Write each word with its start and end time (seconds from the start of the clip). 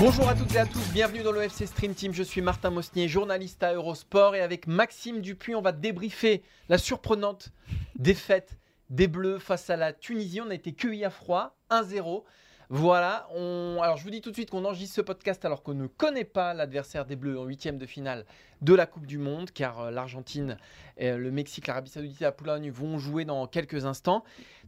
Bonjour 0.00 0.30
à 0.30 0.34
toutes 0.34 0.54
et 0.54 0.58
à 0.58 0.64
tous, 0.64 0.80
bienvenue 0.94 1.22
dans 1.22 1.30
le 1.30 1.42
FC 1.42 1.66
Stream 1.66 1.94
Team. 1.94 2.14
Je 2.14 2.22
suis 2.22 2.40
Martin 2.40 2.70
Mosnier, 2.70 3.06
journaliste 3.06 3.62
à 3.62 3.74
Eurosport 3.74 4.34
et 4.34 4.40
avec 4.40 4.66
Maxime 4.66 5.20
Dupuis, 5.20 5.54
on 5.54 5.60
va 5.60 5.72
débriefer 5.72 6.42
la 6.70 6.78
surprenante 6.78 7.52
défaite 7.96 8.56
des 8.88 9.08
Bleus 9.08 9.38
face 9.38 9.68
à 9.68 9.76
la 9.76 9.92
Tunisie. 9.92 10.40
On 10.40 10.48
a 10.48 10.54
été 10.54 10.72
cueillis 10.72 11.04
à 11.04 11.10
froid, 11.10 11.54
1-0. 11.70 12.24
Voilà, 12.72 13.26
on... 13.34 13.80
alors 13.82 13.96
je 13.96 14.04
vous 14.04 14.10
dis 14.10 14.20
tout 14.20 14.30
de 14.30 14.36
suite 14.36 14.48
qu'on 14.48 14.64
enregistre 14.64 14.94
ce 14.94 15.00
podcast 15.00 15.44
alors 15.44 15.64
qu'on 15.64 15.74
ne 15.74 15.88
connaît 15.88 16.24
pas 16.24 16.54
l'adversaire 16.54 17.04
des 17.04 17.16
Bleus 17.16 17.36
en 17.36 17.44
huitième 17.44 17.78
de 17.78 17.84
finale 17.86 18.24
de 18.62 18.74
la 18.74 18.86
Coupe 18.86 19.06
du 19.06 19.18
Monde, 19.18 19.50
car 19.50 19.80
euh, 19.80 19.90
l'Argentine, 19.90 20.56
et 20.96 21.10
le 21.16 21.30
Mexique, 21.32 21.66
l'Arabie 21.66 21.90
Saoudite 21.90 22.20
et 22.20 22.24
la 22.24 22.30
Pologne 22.32 22.70
vont 22.70 22.96
jouer 22.98 23.24
dans 23.24 23.46
quelques 23.48 23.86
instants. 23.86 24.22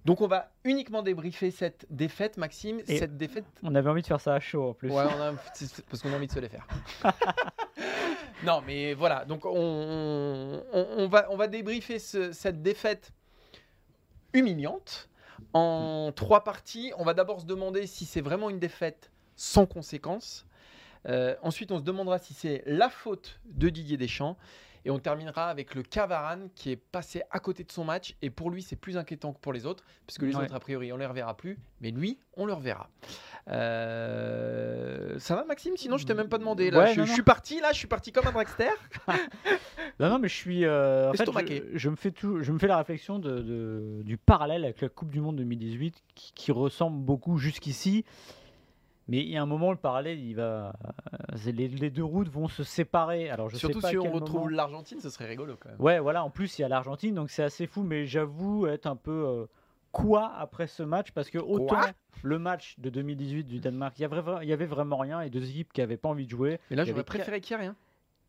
Donc 0.05 0.21
on 0.21 0.27
va 0.27 0.51
uniquement 0.65 1.03
débriefer 1.03 1.53
cette 1.53 1.87
défaite, 1.91 2.39
Maxime. 2.39 2.81
Et 2.89 2.99
cette 2.99 3.17
défaite, 3.17 3.45
On 3.63 3.73
avait 3.77 3.89
envie 3.89 4.03
de 4.03 4.07
faire 4.09 4.21
ça 4.21 4.35
à 4.35 4.41
chaud 4.41 4.71
en 4.71 4.75
plus. 4.75 4.91
Ouais, 4.91 5.05
on 5.17 5.23
a- 5.23 5.35
c'est 5.55 5.85
parce 5.87 6.03
qu'on 6.03 6.13
a 6.13 6.17
envie 6.17 6.27
de 6.27 6.33
se 6.33 6.41
les 6.41 6.49
faire. 6.49 6.67
non, 8.45 8.63
mais 8.67 8.95
voilà. 8.95 9.25
Donc, 9.25 9.47
on, 9.47 9.53
on- 10.73 10.87
on 10.97 11.07
va, 11.07 11.29
on 11.31 11.37
va 11.37 11.47
débriefer 11.47 12.01
ce- 12.01 12.33
cette 12.33 12.63
défaite 12.63 13.13
humiliante 14.33 15.09
en 15.53 16.13
trois 16.15 16.45
parties. 16.45 16.93
On 16.99 17.05
va 17.05 17.15
d'abord 17.15 17.41
se 17.41 17.47
demander 17.47 17.87
si 17.87 18.05
c'est 18.05 18.21
vraiment 18.21 18.51
une 18.51 18.59
défaite 18.59 19.11
sans 19.37 19.67
conséquence. 19.67 20.47
Euh, 21.09 21.35
ensuite, 21.43 21.73
on 21.73 21.79
se 21.79 21.83
demandera 21.83 22.19
si 22.19 22.35
c'est 22.35 22.63
la 22.67 22.89
faute 22.89 23.41
de 23.47 23.69
Didier 23.69 23.97
Deschamps. 23.97 24.37
Et 24.85 24.91
on 24.91 24.99
terminera 24.99 25.49
avec 25.49 25.75
le 25.75 25.83
Cavaran 25.83 26.49
qui 26.55 26.71
est 26.73 26.77
passé 26.77 27.23
à 27.31 27.39
côté 27.39 27.63
de 27.65 27.71
son 27.71 27.85
match. 27.85 28.17
Et 28.23 28.31
pour 28.31 28.51
lui, 28.51 28.63
c'est 28.63 28.77
plus 28.77 28.97
inquiétant 28.97 29.33
que 29.33 29.39
pour 29.39 29.53
les 29.53 29.65
autres, 29.67 29.85
puisque 30.07 30.23
les 30.23 30.35
Ouais. 30.35 30.45
autres, 30.45 30.55
a 30.55 30.61
priori, 30.61 30.93
on 30.93 30.97
les 30.97 31.07
reverra 31.07 31.37
plus. 31.37 31.59
Mais 31.81 31.91
lui, 31.93 32.19
on 32.37 32.47
le 32.47 32.53
reverra. 32.53 32.89
Euh, 33.93 35.19
Ça 35.19 35.37
va, 35.37 35.45
Maxime? 35.45 35.77
Sinon, 35.77 35.99
je 35.99 36.07
t'ai 36.07 36.15
même 36.15 36.29
pas 36.29 36.39
demandé. 36.39 36.71
Là, 36.71 36.81
Ouais, 36.81 36.95
je, 36.95 37.01
non, 37.01 37.05
je 37.05 37.11
non. 37.11 37.15
suis 37.15 37.23
parti. 37.23 37.61
Là, 37.61 37.69
je 37.73 37.79
suis 37.79 37.87
parti 37.89 38.13
comme 38.13 38.27
un 38.27 38.33
dragster. 38.33 38.71
Non, 40.01 40.09
non, 40.09 40.19
mais 40.19 40.29
je 40.29 40.35
suis. 40.35 40.65
euh, 40.65 41.11
en 41.11 41.13
fait, 41.13 41.27
je, 41.31 41.79
je 41.79 41.89
me 41.91 41.97
fais 41.97 42.11
tout, 42.11 42.41
je 42.43 42.51
me 42.51 42.59
fais 42.59 42.67
la 42.67 42.79
réflexion 42.79 43.19
de, 43.19 43.41
de- 43.41 44.03
du 44.03 44.17
parallèle 44.17 44.65
avec 44.65 44.81
la 44.81 44.89
Coupe 44.89 45.11
du 45.13 45.21
Monde 45.21 45.37
2018 45.37 46.03
qui, 46.15 46.33
qui 46.35 46.51
ressemble 46.51 46.99
beaucoup 47.05 47.37
jusqu'ici. 47.37 48.05
Mais 49.13 49.19
il 49.19 49.29
y 49.29 49.37
a 49.37 49.43
un 49.43 49.47
moment, 49.47 49.71
le 49.73 49.77
parallèle, 49.77 50.19
il 50.19 50.37
va. 50.37 50.73
euh, 51.15 51.51
Les, 51.53 51.69
les 51.69 51.91
deux 51.91 52.03
routes 52.03 52.31
vont 52.31 52.49
se 52.49 52.65
séparer. 52.65 53.29
Alors, 53.29 53.51
je 53.51 53.59
Surtout 53.59 53.81
sais 53.81 53.83
pas 53.83 53.91
si 53.91 53.99
on 53.99 54.11
retrouve 54.11 54.45
moment- 54.45 54.49
l'Argentine, 54.49 55.01
ce 55.01 55.11
serait 55.11 55.27
rigolo 55.27 55.55
quand 55.61 55.69
même. 55.69 55.79
Ouais, 55.81 55.99
voilà. 55.99 56.25
En 56.25 56.31
plus, 56.31 56.59
il 56.59 56.63
y 56.63 56.65
a 56.65 56.69
l'Argentine, 56.69 57.15
donc 57.15 57.29
c'est 57.29 57.43
assez 57.43 57.67
fou. 57.67 57.83
Mais 57.83 58.07
j'avoue 58.07 58.67
être 58.67 58.87
un 58.87 58.97
peu 58.97 59.11
euh, 59.27 59.45
quoi 59.91 60.33
après 60.39 60.67
ce 60.67 60.83
match 60.83 61.11
parce 61.13 61.29
que 61.29 61.37
autant 61.37 61.67
Quoi 61.67 61.91
le 62.23 62.39
match 62.39 62.77
de 62.79 62.89
2018 62.89 63.45
du 63.45 63.59
Danemark, 63.61 63.99
il 63.99 64.03
y 64.03 64.53
avait, 64.53 64.65
vraiment 64.65 64.97
rien 64.97 65.21
et 65.21 65.29
deux 65.29 65.47
équipes 65.47 65.73
qui 65.75 65.81
n'avaient 65.83 65.99
pas 65.99 66.09
envie 66.09 66.25
de 66.25 66.31
jouer. 66.31 66.59
Mais 66.71 66.77
là, 66.77 66.85
j'aurais 66.85 67.05
préféré 67.05 67.41
qu'il 67.43 67.55
n'y 67.57 67.63
ait 67.63 67.67
rien. 67.67 67.77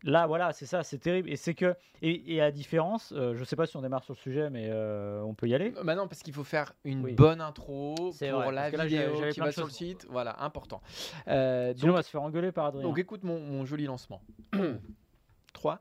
Là, 0.06 0.26
voilà, 0.26 0.52
c'est 0.52 0.66
ça, 0.66 0.82
c'est 0.82 0.98
terrible. 0.98 1.30
Et 1.30 1.36
c'est 1.36 1.54
que, 1.54 1.74
et, 2.02 2.34
et 2.34 2.42
à 2.42 2.50
différence, 2.50 3.12
euh, 3.16 3.34
je 3.34 3.42
sais 3.42 3.56
pas 3.56 3.66
si 3.66 3.74
on 3.76 3.80
démarre 3.82 4.04
sur 4.04 4.12
le 4.12 4.18
sujet, 4.18 4.50
mais 4.50 4.68
euh, 4.70 5.22
on 5.22 5.32
peut 5.34 5.48
y 5.48 5.54
aller. 5.54 5.72
Euh, 5.78 5.82
Bah 5.82 5.94
non, 5.94 6.06
parce 6.08 6.22
qu'il 6.22 6.34
faut 6.34 6.44
faire 6.44 6.74
une 6.84 7.02
Oui. 7.02 7.12
bonne 7.14 7.40
intro 7.40 7.94
pour 7.94 8.12
vrai, 8.12 8.52
la 8.52 8.70
là, 8.70 8.84
vidéo 8.84 9.14
j'avais 9.16 9.32
qui 9.32 9.40
va 9.40 9.50
sur 9.50 9.64
le 9.64 9.70
site. 9.72 10.06
Voilà, 10.10 10.42
important. 10.42 10.82
Euh, 11.28 11.72
Sinon, 11.76 11.92
on 11.92 11.96
va 11.96 12.02
se 12.02 12.10
faire 12.10 12.22
engueuler 12.22 12.52
par 12.52 12.66
Adrien. 12.66 12.82
donc 12.86 12.98
écoute 12.98 13.24
mon, 13.24 13.40
mon 13.40 13.64
joli 13.64 13.84
lancement. 13.86 14.20
3, 15.54 15.80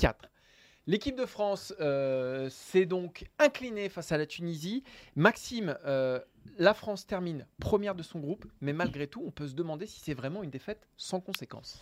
4. 0.00 0.28
L'équipe 0.88 1.16
de 1.16 1.26
France 1.26 1.72
euh, 1.80 2.48
s'est 2.50 2.86
donc 2.86 3.24
inclinée 3.38 3.88
face 3.88 4.10
à 4.10 4.18
la 4.18 4.26
Tunisie. 4.26 4.82
Maxime, 5.14 5.78
la 6.58 6.74
France 6.74 7.06
termine 7.06 7.46
première 7.60 7.94
de 7.94 8.02
son 8.02 8.18
groupe, 8.18 8.44
mais 8.60 8.72
malgré 8.72 9.06
tout, 9.06 9.22
on 9.24 9.30
peut 9.30 9.46
se 9.46 9.54
demander 9.54 9.86
si 9.86 10.00
c'est 10.00 10.14
vraiment 10.14 10.42
une 10.42 10.50
défaite 10.50 10.88
sans 10.96 11.20
conséquence. 11.20 11.80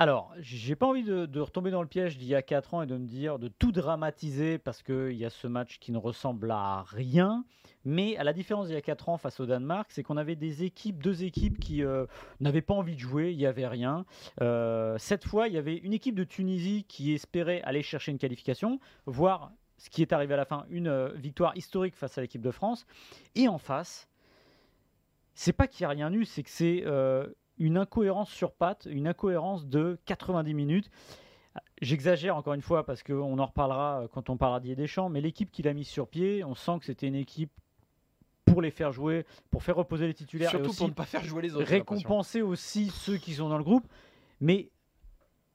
Alors, 0.00 0.32
j'ai 0.38 0.76
pas 0.76 0.86
envie 0.86 1.02
de, 1.02 1.40
retomber 1.40 1.72
dans 1.72 1.82
le 1.82 1.88
piège 1.88 2.18
d'il 2.18 2.28
y 2.28 2.36
a 2.36 2.40
4 2.40 2.74
ans 2.74 2.82
et 2.82 2.86
de 2.86 2.96
me 2.96 3.04
dire 3.04 3.40
de 3.40 3.48
tout 3.48 3.72
dramatiser 3.72 4.56
parce 4.56 4.80
qu'il 4.80 5.14
y 5.14 5.24
a 5.24 5.30
ce 5.30 5.48
match 5.48 5.80
qui 5.80 5.90
ne 5.90 5.98
ressemble 5.98 6.52
à 6.52 6.84
rien. 6.86 7.44
Mais 7.84 8.16
à 8.16 8.22
la 8.22 8.32
différence 8.32 8.68
d'il 8.68 8.74
y 8.74 8.78
a 8.78 8.80
4 8.80 9.08
ans 9.08 9.18
face 9.18 9.40
au 9.40 9.46
Danemark, 9.46 9.90
c'est 9.90 10.04
qu'on 10.04 10.16
avait 10.16 10.36
des 10.36 10.62
équipes, 10.62 11.02
deux 11.02 11.24
équipes 11.24 11.58
qui 11.58 11.82
euh, 11.82 12.06
n'avaient 12.38 12.62
pas 12.62 12.74
envie 12.74 12.94
de 12.94 13.00
jouer, 13.00 13.32
il 13.32 13.38
n'y 13.38 13.46
avait 13.46 13.66
rien. 13.66 14.06
Euh, 14.40 14.96
cette 14.98 15.24
fois, 15.24 15.48
il 15.48 15.54
y 15.54 15.58
avait 15.58 15.78
une 15.78 15.92
équipe 15.92 16.14
de 16.14 16.22
Tunisie 16.22 16.84
qui 16.86 17.12
espérait 17.12 17.60
aller 17.62 17.82
chercher 17.82 18.12
une 18.12 18.18
qualification, 18.18 18.78
voire 19.06 19.50
ce 19.78 19.90
qui 19.90 20.02
est 20.02 20.12
arrivé 20.12 20.34
à 20.34 20.36
la 20.36 20.44
fin, 20.44 20.64
une 20.70 20.86
euh, 20.86 21.08
victoire 21.16 21.56
historique 21.56 21.96
face 21.96 22.16
à 22.18 22.20
l'équipe 22.20 22.40
de 22.40 22.52
France. 22.52 22.86
Et 23.34 23.48
en 23.48 23.58
face, 23.58 24.08
c'est 25.34 25.52
pas 25.52 25.66
qu'il 25.66 25.82
n'y 25.82 25.86
a 25.86 25.90
rien 25.90 26.12
eu, 26.12 26.24
c'est 26.24 26.44
que 26.44 26.50
c'est 26.50 26.84
une 27.58 27.76
incohérence 27.76 28.30
sur 28.30 28.52
pattes, 28.52 28.86
une 28.90 29.06
incohérence 29.06 29.66
de 29.66 29.98
90 30.06 30.54
minutes. 30.54 30.90
J'exagère 31.80 32.36
encore 32.36 32.54
une 32.54 32.62
fois 32.62 32.84
parce 32.84 33.02
qu'on 33.02 33.38
en 33.38 33.46
reparlera 33.46 34.02
euh, 34.02 34.08
quand 34.08 34.30
on 34.30 34.36
parlera 34.36 34.60
d'Ier 34.60 34.76
Deschamps, 34.76 35.08
mais 35.08 35.20
l'équipe 35.20 35.50
qu'il 35.50 35.66
a 35.66 35.74
mise 35.74 35.88
sur 35.88 36.08
pied, 36.08 36.44
on 36.44 36.54
sent 36.54 36.78
que 36.80 36.86
c'était 36.86 37.08
une 37.08 37.14
équipe 37.14 37.50
pour 38.44 38.62
les 38.62 38.70
faire 38.70 38.92
jouer, 38.92 39.26
pour 39.50 39.62
faire 39.62 39.76
reposer 39.76 40.06
les 40.06 40.14
titulaires 40.14 40.50
Surtout 40.50 40.66
et 40.66 40.68
aussi 40.68 40.78
pour 40.78 40.88
ne 40.88 40.94
pas 40.94 41.04
faire 41.04 41.24
jouer 41.24 41.42
les 41.42 41.54
autres. 41.54 41.66
récompenser 41.68 42.42
aussi 42.42 42.90
ceux 42.90 43.16
qui 43.16 43.34
sont 43.34 43.48
dans 43.48 43.58
le 43.58 43.64
groupe. 43.64 43.86
Mais 44.40 44.70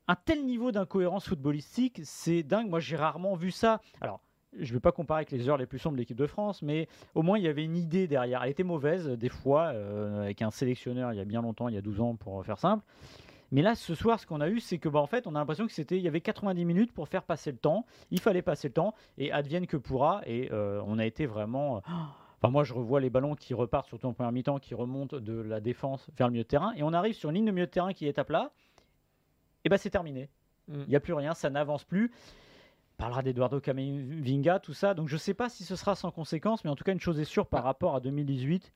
un 0.08 0.16
tel 0.16 0.46
niveau 0.46 0.72
d'incohérence 0.72 1.28
footballistique, 1.28 2.02
c'est 2.04 2.44
dingue. 2.44 2.70
Moi, 2.70 2.80
j'ai 2.80 2.98
rarement 2.98 3.36
vu 3.36 3.52
ça. 3.52 3.82
Alors, 4.02 4.20
je 4.60 4.70
ne 4.70 4.74
vais 4.74 4.80
pas 4.80 4.92
comparer 4.92 5.20
avec 5.20 5.32
les 5.32 5.50
heures 5.50 5.58
les 5.58 5.66
plus 5.66 5.80
sombres 5.80 5.96
de 5.96 6.02
l'équipe 6.02 6.18
de 6.18 6.28
France, 6.28 6.62
mais 6.62 6.88
au 7.16 7.22
moins, 7.22 7.38
il 7.38 7.44
y 7.44 7.48
avait 7.48 7.64
une 7.64 7.76
idée 7.76 8.08
derrière. 8.08 8.44
Elle 8.44 8.52
était 8.52 8.64
mauvaise, 8.64 9.08
des 9.08 9.30
fois, 9.30 9.68
euh, 9.68 10.24
avec 10.24 10.42
un 10.42 10.52
sélectionneur 10.52 11.14
il 11.14 11.18
y 11.18 11.22
a 11.22 11.26
bien 11.26 11.42
longtemps, 11.42 11.70
il 11.70 11.76
y 11.76 11.78
a 11.78 11.82
12 11.82 12.02
ans, 12.02 12.16
pour 12.16 12.46
faire 12.46 12.60
simple. 12.60 12.84
Mais 13.52 13.62
là, 13.62 13.76
ce 13.76 13.94
soir, 13.94 14.20
ce 14.20 14.26
qu'on 14.26 14.42
a 14.42 14.50
eu, 14.50 14.60
c'est 14.60 14.80
que, 14.80 14.90
bah, 14.90 15.00
en 15.00 15.06
fait, 15.08 15.28
on 15.28 15.36
a 15.36 15.40
l'impression 15.40 15.68
que 15.68 15.74
c'était, 15.74 15.98
il 15.98 16.04
y 16.04 16.08
avait 16.08 16.22
90 16.22 16.66
minutes 16.66 16.92
pour 16.92 17.08
faire 17.08 17.24
passer 17.24 17.52
le 17.52 17.58
temps. 17.58 17.86
Il 18.10 18.20
fallait 18.20 18.42
passer 18.42 18.68
le 18.68 18.74
temps 18.74 18.96
et 19.18 19.32
advienne 19.32 19.68
que 19.68 19.78
pourra. 19.78 20.22
Et 20.26 20.50
euh, 20.52 20.82
on 20.88 21.00
a 21.00 21.06
été 21.06 21.26
vraiment. 21.26 21.82
Enfin, 22.42 22.52
moi, 22.52 22.66
je 22.66 22.74
revois 22.74 23.00
les 23.00 23.10
ballons 23.10 23.36
qui 23.36 23.54
repartent, 23.54 23.88
surtout 23.88 24.08
en 24.08 24.12
première 24.12 24.34
mi-temps, 24.34 24.60
qui 24.60 24.76
remontent 24.76 25.18
de 25.18 25.32
la 25.32 25.62
défense 25.62 26.10
vers 26.18 26.28
le 26.28 26.34
milieu 26.34 26.44
de 26.44 26.48
terrain. 26.50 26.74
Et 26.76 26.84
on 26.84 26.92
arrive 26.92 27.16
sur 27.16 27.30
une 27.30 27.38
ligne 27.38 27.46
de 27.46 27.52
milieu 27.52 27.68
de 27.68 27.72
terrain 27.72 27.94
qui 27.94 28.06
est 28.06 28.20
à 28.20 28.26
plat. 28.26 28.52
Et 29.64 29.70
bah, 29.70 29.78
c'est 29.78 29.92
terminé. 29.92 30.30
Mm. 30.68 30.82
Il 30.82 30.90
n'y 30.90 30.96
a 30.98 31.00
plus 31.00 31.14
rien, 31.14 31.34
ça 31.34 31.50
n'avance 31.50 31.86
plus. 31.86 32.12
On 33.00 33.04
parlera 33.04 33.22
d'Eduardo 33.24 33.60
Camavinga, 33.60 34.60
tout 34.60 34.74
ça. 34.74 34.94
Donc, 34.94 35.10
je 35.10 35.16
ne 35.16 35.20
sais 35.20 35.34
pas 35.34 35.50
si 35.50 35.64
ce 35.66 35.76
sera 35.76 35.96
sans 35.96 36.12
conséquence, 36.12 36.64
mais 36.64 36.70
en 36.70 36.76
tout 36.76 36.84
cas, 36.84 36.94
une 36.94 37.00
chose 37.00 37.20
est 37.20 37.26
sûre 37.26 37.48
par 37.48 37.64
rapport 37.64 37.96
à 37.96 38.00
2018. 38.00 38.72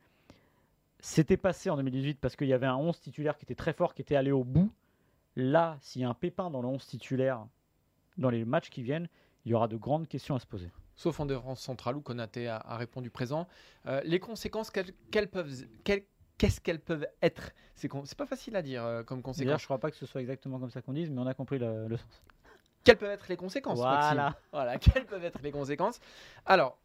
C'était 1.00 1.38
passé 1.38 1.70
en 1.70 1.78
2018 1.78 2.20
parce 2.20 2.36
qu'il 2.36 2.48
y 2.48 2.54
avait 2.54 2.66
un 2.66 2.76
11 2.76 3.00
titulaire 3.00 3.38
qui 3.38 3.46
était 3.46 3.56
très 3.56 3.74
fort, 3.74 3.94
qui 3.94 4.02
était 4.02 4.16
allé 4.16 4.32
au 4.32 4.44
bout. 4.44 4.72
Là, 5.36 5.78
s'il 5.82 6.02
y 6.02 6.06
a 6.06 6.10
un 6.10 6.14
pépin 6.16 6.50
dans 6.50 6.62
le 6.62 6.68
11 6.68 6.86
titulaire 6.86 7.46
dans 8.18 8.32
les 8.32 8.44
matchs 8.44 8.70
qui 8.72 8.82
viennent, 8.82 9.08
il 9.46 9.52
y 9.52 9.54
aura 9.54 9.68
de 9.68 9.78
grandes 9.78 10.08
questions 10.08 10.36
à 10.36 10.40
se 10.40 10.48
poser. 10.48 10.72
sauf 10.96 11.20
en 11.20 11.28
défense 11.28 11.62
centrale 11.62 11.96
où 11.96 12.02
Konaté 12.02 12.48
a, 12.48 12.58
a 12.58 12.76
répondu 12.78 13.12
présent. 13.12 13.48
Euh, 13.86 14.02
les 14.04 14.20
conséquences, 14.20 14.72
quelles, 14.72 14.92
quelles 15.12 15.30
peuvent, 15.30 15.54
quelles- 15.84 16.06
qu'est-ce 16.40 16.60
qu'elles 16.60 16.80
peuvent 16.82 17.08
être? 17.22 17.52
C'est 17.76 17.88
con- 17.88 18.04
c'est 18.06 18.18
pas 18.18 18.26
facile 18.26 18.56
à 18.56 18.64
dire 18.64 18.84
euh, 18.84 19.04
comme 19.04 19.18
D'ailleurs, 19.20 19.24
conséquence. 19.26 19.60
je 19.62 19.64
ne 19.64 19.68
crois 19.68 19.78
pas 19.80 19.92
que 19.92 19.98
ce 19.98 20.08
soit 20.08 20.22
exactement 20.22 20.58
comme 20.60 20.72
ça 20.72 20.82
qu'on 20.82 20.94
dise, 20.94 21.12
mais 21.12 21.22
on 21.22 21.28
a 21.28 21.36
compris 21.36 21.60
le, 21.60 21.88
le 21.88 21.98
sens. 21.98 22.24
Quelles 22.84 22.98
peuvent 22.98 23.12
être 23.12 23.28
les 23.28 23.38
conséquences 23.38 23.80
Voilà. 23.80 24.14
Maxime 24.16 24.42
voilà. 24.52 24.78
Quelles 24.80 25.06
peuvent 25.06 25.26
être 25.26 25.42
les 25.42 25.52
conséquences 25.52 26.00
Alors, 26.46 26.78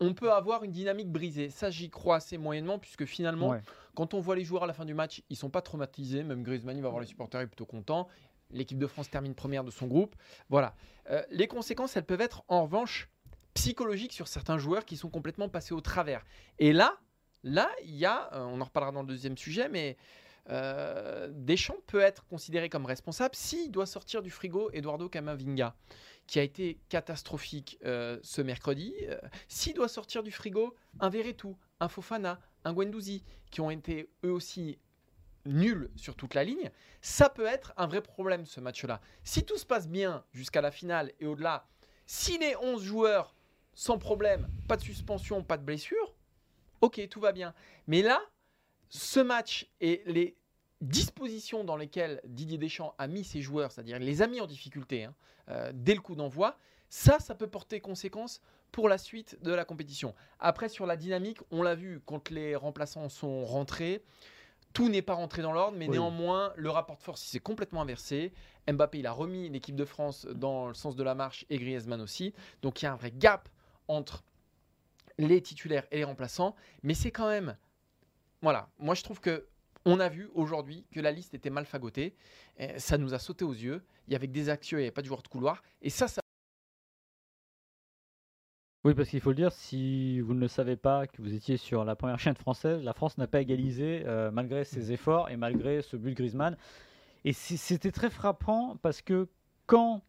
on 0.00 0.14
peut 0.14 0.32
avoir 0.32 0.64
une 0.64 0.70
dynamique 0.72 1.10
brisée. 1.10 1.50
Ça, 1.50 1.68
j'y 1.70 1.90
crois 1.90 2.16
assez 2.16 2.38
moyennement, 2.38 2.78
puisque 2.78 3.04
finalement, 3.04 3.50
Ouais. 3.50 3.60
quand 3.94 4.14
on 4.14 4.20
voit 4.20 4.36
les 4.36 4.44
joueurs 4.44 4.64
à 4.64 4.66
la 4.66 4.72
fin 4.72 4.84
du 4.84 4.94
match, 4.94 5.22
ils 5.28 5.36
sont 5.36 5.50
pas 5.50 5.60
traumatisés. 5.62 6.22
Même 6.22 6.42
Griezmann, 6.42 6.76
il 6.76 6.82
va 6.82 6.88
voir 6.88 7.00
les 7.00 7.06
supporters, 7.06 7.40
il 7.40 7.44
est 7.44 7.48
plutôt 7.48 7.66
content. 7.66 8.08
L'équipe 8.50 8.78
de 8.78 8.86
France 8.86 9.10
termine 9.10 9.34
première 9.34 9.62
de 9.62 9.70
son 9.70 9.86
groupe. 9.86 10.16
Voilà. 10.48 10.74
Euh, 11.10 11.22
les 11.30 11.46
conséquences, 11.48 11.96
elles 11.96 12.04
peuvent 12.06 12.20
être 12.20 12.42
en 12.48 12.62
revanche 12.62 13.08
psychologiques 13.54 14.12
sur 14.12 14.26
certains 14.28 14.58
joueurs 14.58 14.84
qui 14.84 14.96
sont 14.96 15.10
complètement 15.10 15.48
passés 15.48 15.74
au 15.74 15.80
travers. 15.80 16.24
Et 16.58 16.72
là, 16.72 16.96
là, 17.44 17.68
il 17.84 17.94
y 17.94 18.06
a, 18.06 18.30
euh, 18.32 18.44
on 18.44 18.60
en 18.60 18.64
reparlera 18.64 18.92
dans 18.92 19.02
le 19.02 19.08
deuxième 19.08 19.36
sujet, 19.36 19.68
mais 19.68 19.96
euh, 20.48 21.28
Deschamps 21.32 21.80
peut 21.86 22.00
être 22.00 22.26
considéré 22.26 22.68
comme 22.68 22.86
responsable 22.86 23.34
s'il 23.34 23.70
doit 23.70 23.86
sortir 23.86 24.22
du 24.22 24.30
frigo 24.30 24.70
Eduardo 24.72 25.08
Camavinga, 25.08 25.76
qui 26.26 26.38
a 26.38 26.42
été 26.42 26.78
catastrophique 26.88 27.78
euh, 27.84 28.18
ce 28.22 28.40
mercredi. 28.40 28.94
Euh, 29.02 29.18
s'il 29.48 29.74
doit 29.74 29.88
sortir 29.88 30.22
du 30.22 30.30
frigo 30.30 30.74
un 31.00 31.08
Verretou, 31.08 31.56
un 31.80 31.88
Fofana, 31.88 32.40
un 32.64 32.72
Guendouzi, 32.72 33.24
qui 33.50 33.60
ont 33.60 33.70
été 33.70 34.10
eux 34.24 34.32
aussi 34.32 34.78
nuls 35.46 35.90
sur 35.96 36.16
toute 36.16 36.34
la 36.34 36.44
ligne, 36.44 36.70
ça 37.00 37.28
peut 37.28 37.46
être 37.46 37.72
un 37.76 37.86
vrai 37.86 38.02
problème 38.02 38.46
ce 38.46 38.60
match-là. 38.60 39.00
Si 39.24 39.44
tout 39.44 39.56
se 39.56 39.66
passe 39.66 39.88
bien 39.88 40.24
jusqu'à 40.32 40.60
la 40.60 40.70
finale 40.70 41.12
et 41.20 41.26
au-delà, 41.26 41.66
si 42.06 42.38
les 42.38 42.54
11 42.56 42.82
joueurs 42.82 43.34
sans 43.72 43.98
problème, 43.98 44.48
pas 44.68 44.76
de 44.76 44.82
suspension, 44.82 45.42
pas 45.42 45.56
de 45.56 45.64
blessure, 45.64 46.14
ok, 46.80 47.08
tout 47.08 47.20
va 47.20 47.32
bien. 47.32 47.54
Mais 47.86 48.02
là, 48.02 48.20
ce 48.90 49.20
match 49.20 49.66
et 49.80 50.02
les 50.06 50.36
dispositions 50.80 51.64
dans 51.64 51.76
lesquelles 51.76 52.20
Didier 52.24 52.58
Deschamps 52.58 52.94
a 52.98 53.06
mis 53.06 53.24
ses 53.24 53.40
joueurs, 53.40 53.72
c'est-à-dire 53.72 53.98
les 53.98 54.22
a 54.22 54.26
mis 54.26 54.40
en 54.40 54.46
difficulté 54.46 55.04
hein, 55.04 55.14
euh, 55.48 55.72
dès 55.74 55.94
le 55.94 56.00
coup 56.00 56.14
d'envoi, 56.14 56.56
ça, 56.88 57.18
ça 57.20 57.34
peut 57.34 57.46
porter 57.46 57.80
conséquence 57.80 58.40
pour 58.72 58.88
la 58.88 58.98
suite 58.98 59.38
de 59.42 59.52
la 59.52 59.64
compétition. 59.64 60.14
Après, 60.38 60.68
sur 60.68 60.86
la 60.86 60.96
dynamique, 60.96 61.38
on 61.50 61.62
l'a 61.62 61.74
vu 61.74 62.00
quand 62.04 62.30
les 62.30 62.56
remplaçants 62.56 63.08
sont 63.08 63.44
rentrés. 63.44 64.02
Tout 64.72 64.88
n'est 64.88 65.02
pas 65.02 65.14
rentré 65.14 65.42
dans 65.42 65.52
l'ordre, 65.52 65.76
mais 65.76 65.86
Oui. 65.86 65.92
néanmoins, 65.92 66.52
le 66.56 66.70
rapport 66.70 66.96
de 66.96 67.02
force 67.02 67.20
s'est 67.22 67.40
complètement 67.40 67.82
inversé. 67.82 68.32
Mbappé, 68.68 69.00
il 69.00 69.06
a 69.06 69.12
remis 69.12 69.48
l'équipe 69.48 69.74
de 69.74 69.84
France 69.84 70.26
dans 70.26 70.68
le 70.68 70.74
sens 70.74 70.94
de 70.94 71.02
la 71.02 71.14
marche 71.14 71.44
et 71.50 71.58
Griezmann 71.58 72.00
aussi. 72.00 72.32
Donc 72.62 72.80
il 72.80 72.84
y 72.84 72.88
a 72.88 72.92
un 72.92 72.96
vrai 72.96 73.10
gap 73.10 73.48
entre 73.88 74.22
les 75.18 75.42
titulaires 75.42 75.86
et 75.90 75.98
les 75.98 76.04
remplaçants. 76.04 76.54
Mais 76.84 76.94
c'est 76.94 77.10
quand 77.10 77.28
même. 77.28 77.56
Voilà, 78.42 78.68
moi 78.78 78.94
je 78.94 79.02
trouve 79.02 79.20
que 79.20 79.46
on 79.84 79.98
a 79.98 80.08
vu 80.08 80.28
aujourd'hui 80.34 80.86
que 80.92 81.00
la 81.00 81.10
liste 81.10 81.34
était 81.34 81.50
mal 81.50 81.64
fagotée. 81.64 82.14
Ça 82.76 82.98
nous 82.98 83.14
a 83.14 83.18
sauté 83.18 83.44
aux 83.44 83.52
yeux. 83.52 83.82
Il 84.06 84.12
y 84.12 84.16
avait 84.16 84.26
que 84.26 84.32
des 84.32 84.50
actions, 84.50 84.76
il 84.76 84.82
n'y 84.82 84.86
avait 84.86 84.92
pas 84.92 85.00
de 85.00 85.06
joueurs 85.06 85.22
de 85.22 85.28
couloir. 85.28 85.62
Et 85.80 85.88
ça, 85.88 86.06
ça. 86.06 86.20
Oui, 88.84 88.94
parce 88.94 89.10
qu'il 89.10 89.20
faut 89.20 89.30
le 89.30 89.36
dire, 89.36 89.52
si 89.52 90.20
vous 90.20 90.32
ne 90.32 90.40
le 90.40 90.48
savez 90.48 90.76
pas, 90.76 91.06
que 91.06 91.20
vous 91.20 91.34
étiez 91.34 91.58
sur 91.58 91.84
la 91.84 91.96
première 91.96 92.18
chaîne 92.18 92.34
française, 92.34 92.82
la 92.82 92.94
France 92.94 93.18
n'a 93.18 93.26
pas 93.26 93.40
égalisé 93.40 94.04
euh, 94.06 94.30
malgré 94.30 94.64
ses 94.64 94.92
efforts 94.92 95.28
et 95.28 95.36
malgré 95.36 95.82
ce 95.82 95.96
but 95.96 96.10
de 96.10 96.16
Griezmann. 96.16 96.56
Et 97.24 97.34
c'était 97.34 97.92
très 97.92 98.08
frappant 98.08 98.76
parce 98.80 99.02
que 99.02 99.28
quand 99.66 100.02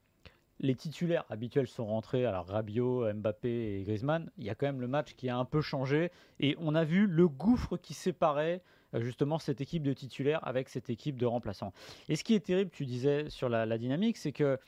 les 0.61 0.75
titulaires 0.75 1.25
habituels 1.29 1.67
sont 1.67 1.85
rentrés, 1.85 2.25
alors 2.25 2.47
Rabiot, 2.47 3.11
Mbappé 3.13 3.79
et 3.79 3.83
Griezmann, 3.83 4.29
il 4.37 4.45
y 4.45 4.49
a 4.49 4.55
quand 4.55 4.67
même 4.67 4.79
le 4.79 4.87
match 4.87 5.15
qui 5.15 5.27
a 5.27 5.35
un 5.35 5.43
peu 5.43 5.59
changé 5.59 6.11
et 6.39 6.55
on 6.59 6.75
a 6.75 6.83
vu 6.83 7.07
le 7.07 7.27
gouffre 7.27 7.77
qui 7.77 7.95
séparait 7.95 8.61
euh, 8.93 9.01
justement 9.01 9.39
cette 9.39 9.59
équipe 9.59 9.81
de 9.81 9.93
titulaires 9.93 10.45
avec 10.47 10.69
cette 10.69 10.89
équipe 10.91 11.17
de 11.17 11.25
remplaçants. 11.25 11.73
Et 12.09 12.15
ce 12.15 12.23
qui 12.23 12.35
est 12.35 12.45
terrible, 12.45 12.69
tu 12.71 12.85
disais 12.85 13.29
sur 13.29 13.49
la, 13.49 13.77
dynamique, 13.77 14.17
c'est 14.17 14.31
que 14.31 14.59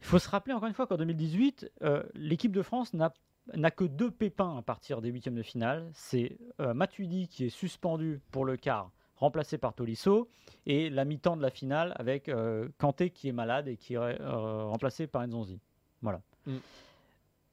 il 0.00 0.06
faut 0.06 0.18
se 0.18 0.28
rappeler 0.28 0.52
encore 0.52 0.68
une 0.68 0.74
fois 0.74 0.86
qu'en 0.86 0.96
2018, 0.96 1.70
euh, 1.82 2.02
l'équipe 2.14 2.52
de 2.52 2.62
France 2.62 2.92
n'a 2.92 3.14
n'a 3.54 3.70
que 3.70 3.84
deux 3.84 4.10
pépins 4.10 4.58
à 4.58 4.62
partir 4.62 5.00
des 5.00 5.08
huitièmes 5.08 5.36
de 5.36 5.42
finale. 5.42 5.88
C'est 5.92 6.36
euh, 6.60 6.74
Matuidi 6.74 7.28
qui 7.28 7.44
est 7.44 7.50
suspendu 7.50 8.20
pour 8.32 8.44
le 8.44 8.56
quart, 8.56 8.90
remplacé 9.16 9.58
par 9.58 9.74
Tolisso, 9.74 10.28
et 10.66 10.90
la 10.90 11.04
mi-temps 11.04 11.36
de 11.36 11.42
la 11.42 11.50
finale 11.50 11.94
avec 11.96 12.28
euh, 12.28 12.68
Kanté 12.78 13.10
qui 13.10 13.28
est 13.28 13.32
malade 13.32 13.68
et 13.68 13.76
qui 13.76 13.94
est 13.94 13.98
euh, 13.98 14.64
remplacé 14.64 15.06
par 15.06 15.26
Nzonzi. 15.26 15.60
Voilà. 16.02 16.20
Mm. 16.46 16.56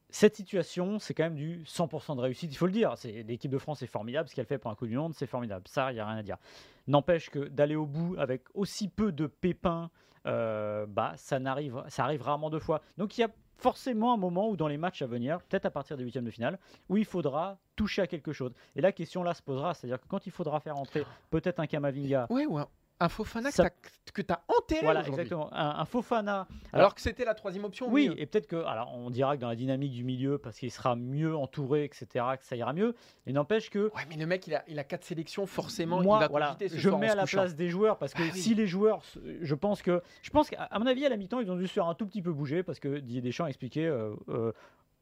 Cette 0.10 0.36
situation, 0.36 1.00
c'est 1.00 1.16
quand 1.16 1.24
même 1.24 1.36
du 1.36 1.64
100% 1.64 2.16
de 2.16 2.22
réussite, 2.22 2.52
il 2.52 2.56
faut 2.56 2.68
le 2.68 2.72
dire. 2.72 2.94
L'équipe 3.04 3.50
de 3.50 3.58
France 3.58 3.82
est 3.82 3.88
formidable, 3.88 4.30
ce 4.30 4.36
qu'elle 4.36 4.46
fait 4.46 4.60
pour 4.60 4.70
un 4.70 4.76
coup 4.76 4.86
du 4.86 4.96
monde, 4.96 5.16
c'est 5.16 5.26
formidable. 5.26 5.64
Ça, 5.68 5.92
il 5.92 5.96
n'y 5.96 6.02
a 6.02 6.08
rien 6.08 6.18
à 6.18 6.22
dire. 6.22 6.38
N'empêche 6.86 7.32
que 7.32 7.40
d'aller 7.40 7.76
au 7.76 7.88
bout 7.88 8.16
avec 8.20 8.44
aussi 8.54 8.90
peu 8.90 9.12
de 9.12 9.26
pépins, 9.26 9.90
euh, 10.28 10.86
bah, 10.88 11.14
ça, 11.18 11.40
n'arrive, 11.40 11.84
ça 11.88 12.04
arrive 12.04 12.22
rarement 12.22 12.50
deux 12.50 12.60
fois. 12.60 12.82
Donc 12.98 13.18
il 13.18 13.22
y 13.22 13.24
a 13.24 13.32
forcément 13.64 14.14
un 14.14 14.18
moment 14.18 14.50
où 14.50 14.58
dans 14.58 14.68
les 14.68 14.78
matchs 14.78 15.02
à 15.02 15.08
venir, 15.08 15.40
peut-être 15.44 15.66
à 15.66 15.72
partir 15.72 15.96
des 15.96 16.04
huitièmes 16.04 16.26
de 16.26 16.32
finale, 16.32 16.60
où 16.90 16.98
il 16.98 17.06
faudra 17.06 17.58
toucher 17.78 18.02
à 18.02 18.08
quelque 18.08 18.34
chose. 18.34 18.52
Et 18.76 18.82
la 18.82 18.92
question 18.92 19.24
là 19.24 19.34
se 19.34 19.42
posera, 19.42 19.74
c'est-à-dire 19.74 20.02
que 20.02 20.08
quand 20.08 20.28
il 20.28 20.32
faudra 20.34 20.60
faire 20.60 20.76
entrer 20.78 21.06
peut-être 21.32 21.60
un 21.62 21.66
Kamavinga, 21.66 22.28
Ouais, 22.30 22.46
ouais. 22.46 22.64
Un 23.00 23.10
Fofana 23.10 23.52
Ça- 23.52 23.70
que 24.14 24.22
tu 24.22 24.32
as 24.32 24.44
enterré 24.48 24.82
voilà 24.84 25.06
exactement, 25.06 25.52
un, 25.54 25.80
un 25.80 25.86
Fofana. 25.86 26.48
Alors, 26.72 26.94
que 26.96 27.02
c'était 27.02 27.26
la 27.26 27.34
troisième 27.34 27.66
option. 27.66 27.88
Oui, 27.90 28.12
et 28.18 28.26
peut-être 28.28 28.46
que, 28.48 28.56
alors 28.58 28.94
on 28.96 29.10
dira 29.10 29.36
que 29.36 29.42
dans 29.42 29.50
la 29.50 29.56
dynamique 29.56 29.92
du 29.92 30.04
milieu, 30.04 30.38
parce 30.38 30.58
qu'il 30.60 30.72
sera 30.72 30.96
mieux 30.96 31.36
entouré, 31.36 31.84
etc., 31.84 32.08
que 32.40 32.46
ça 32.46 32.56
ira 32.56 32.72
mieux. 32.72 32.96
Mais 33.26 33.34
n'empêche 33.34 33.70
que 33.72 33.92
Ouais, 33.96 34.04
mais 34.10 34.16
le 34.16 34.26
mec, 34.28 34.46
il 34.48 34.54
a, 34.56 34.64
il 34.68 34.78
a 34.80 34.84
quatre 34.84 35.04
sélections, 35.04 35.46
forcément, 35.48 36.02
moi, 36.02 36.18
il 36.18 36.22
va 36.22 36.28
voilà, 36.28 36.56
ce 36.60 36.68
je 36.78 36.88
soir 36.90 37.00
mets 37.00 37.10
à 37.10 37.16
la 37.16 37.24
couchant. 37.24 37.40
place 37.40 37.56
des 37.56 37.70
joueurs 37.70 37.98
parce 37.98 38.14
que 38.14 38.22
Ah 38.24 38.30
oui. 38.32 38.40
si 38.40 38.54
les 38.56 38.68
joueurs, 38.68 39.02
je 39.42 39.56
pense 39.56 39.82
que, 39.82 40.02
je 40.22 40.30
pense 40.30 40.50
qu'à 40.50 40.62
à 40.64 40.80
mon 40.80 40.86
avis 40.86 41.06
à 41.06 41.10
la 41.10 41.18
mi-temps 41.18 41.40
ils 41.40 41.52
ont 41.52 41.56
dû 41.58 41.68
se 41.68 41.74
faire 41.74 41.88
un 41.88 41.96
tout 41.96 42.06
petit 42.06 42.22
peu 42.22 42.32
bouger 42.32 42.62
parce 42.64 42.80
que 42.80 43.00
Didier 43.00 43.22
Deschamps 43.22 43.46
a 43.46 43.50
expliqué. 43.50 43.86
euh, 43.88 44.14
euh, 44.30 44.52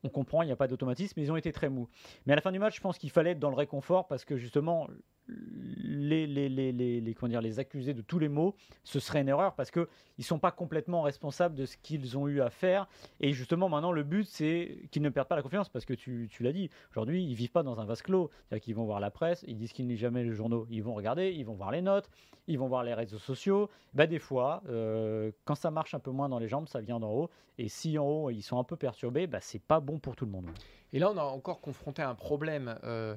on 0.04 0.10
comprend, 0.10 0.42
il 0.42 0.48
n'y 0.48 0.52
a 0.52 0.56
pas 0.56 0.68
d'automatisme, 0.68 1.14
mais 1.18 1.24
ils 1.28 1.32
ont 1.32 1.36
été 1.38 1.52
très 1.52 1.70
mous. 1.70 1.88
Mais 2.26 2.34
à 2.34 2.36
la 2.36 2.42
fin 2.42 2.52
du 2.52 2.58
match, 2.58 2.76
je 2.78 2.82
pense 2.82 2.98
qu'il 2.98 3.12
fallait 3.12 3.32
être 3.32 3.40
dans 3.40 3.52
le 3.52 3.56
réconfort 3.56 4.08
parce 4.08 4.26
que 4.26 4.36
justement, 4.36 4.88
les, 5.28 6.28
les, 6.28 6.50
les, 6.50 6.72
les, 6.72 7.14
comment 7.14 7.30
dire, 7.30 7.42
les 7.42 7.60
accusés 7.60 7.94
de 7.94 8.02
tous 8.02 8.20
les 8.20 8.30
maux, 8.30 8.56
ce 8.84 9.00
serait 9.00 9.22
une 9.22 9.30
erreur 9.30 9.56
parce 9.56 9.72
qu'ils 9.72 9.88
ne 10.18 10.24
sont 10.24 10.40
pas 10.40 10.52
complètement 10.52 11.02
responsables 11.02 11.56
de 11.56 11.66
ce 11.66 11.78
qu'ils 11.78 12.18
ont 12.18 12.28
eu 12.28 12.42
à 12.42 12.50
faire. 12.50 12.88
Et 13.20 13.34
justement, 13.34 13.70
maintenant, 13.70 13.92
le 13.92 14.04
but, 14.04 14.26
c'est 14.26 14.78
qu'ils 14.92 15.02
ne 15.02 15.10
perdent 15.10 15.28
pas 15.28 15.36
la 15.36 15.42
confiance 15.42 15.70
parce 15.70 15.86
que 15.86 15.94
tu, 15.94 16.28
tu 16.30 16.44
l'as 16.44 16.52
dit, 16.52 16.70
aujourd'hui, 16.92 17.24
ils 17.24 17.36
vivent 17.36 17.52
pas 17.52 17.64
dans 17.64 17.80
un 17.80 17.86
vase 17.86 18.02
clos. 18.02 18.30
C'est-à-dire 18.48 18.64
qu'ils 18.64 18.76
vont 18.76 18.86
voir 18.86 19.00
la 19.00 19.12
presse, 19.12 19.44
ils 19.48 19.58
disent 19.58 19.74
qu'ils 19.74 19.88
ne 19.88 19.96
jamais 19.96 20.24
les 20.24 20.34
journaux, 20.34 20.68
ils 20.70 20.84
vont 20.84 20.94
regarder, 20.94 21.32
ils 21.32 21.46
vont 21.46 21.54
voir 21.54 21.72
les 21.72 21.82
notes, 21.82 22.10
ils 22.48 22.58
vont 22.58 22.68
voir 22.68 22.84
les 22.84 22.94
réseaux 22.94 23.20
sociaux. 23.20 23.70
Bah, 23.94 24.08
des 24.08 24.20
fois, 24.20 24.64
euh, 24.70 25.32
quand 25.46 25.56
ça 25.56 25.72
marche 25.72 25.94
un 25.94 26.00
peu 26.00 26.12
moins 26.12 26.30
dans 26.30 26.40
les 26.40 26.48
jambes, 26.48 26.68
ça 26.68 26.82
vient 26.82 27.00
d'en 27.00 27.12
haut. 27.12 27.30
Et 27.58 27.70
si 27.70 27.98
en 27.98 28.06
haut, 28.06 28.30
ils 28.30 28.42
sont 28.42 28.60
un 28.60 28.64
peu 28.64 28.76
perturbés, 28.76 29.28
bah, 29.28 29.40
c'est 29.42 29.62
pas 29.62 29.80
bon 29.80 30.00
pour 30.00 30.16
tout 30.16 30.26
le 30.26 30.32
monde. 30.32 30.50
Et 30.94 31.00
là, 31.00 31.10
on 31.12 31.18
a 31.18 31.24
encore 31.24 31.62
confronté 31.62 32.02
à 32.02 32.10
un 32.10 32.16
problème 32.16 32.78
euh, 32.84 33.16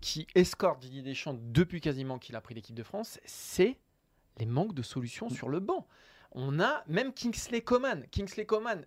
qui 0.00 0.26
escorte 0.34 0.80
Didier 0.80 1.02
Deschamps 1.02 1.36
depuis 1.40 1.80
quasiment 1.80 2.18
qu'il 2.18 2.36
a 2.36 2.40
pris 2.40 2.54
l'équipe 2.54 2.74
de 2.74 2.82
France, 2.82 3.20
c'est 3.24 3.78
les 4.38 4.46
manques 4.46 4.74
de 4.74 4.82
solutions 4.82 5.28
sur 5.28 5.48
le 5.48 5.60
banc. 5.60 5.86
On 6.32 6.58
a 6.60 6.82
même 6.86 7.12
Kingsley 7.12 7.60
Coman. 7.60 8.06
Kingsley 8.10 8.46
Coman, 8.46 8.86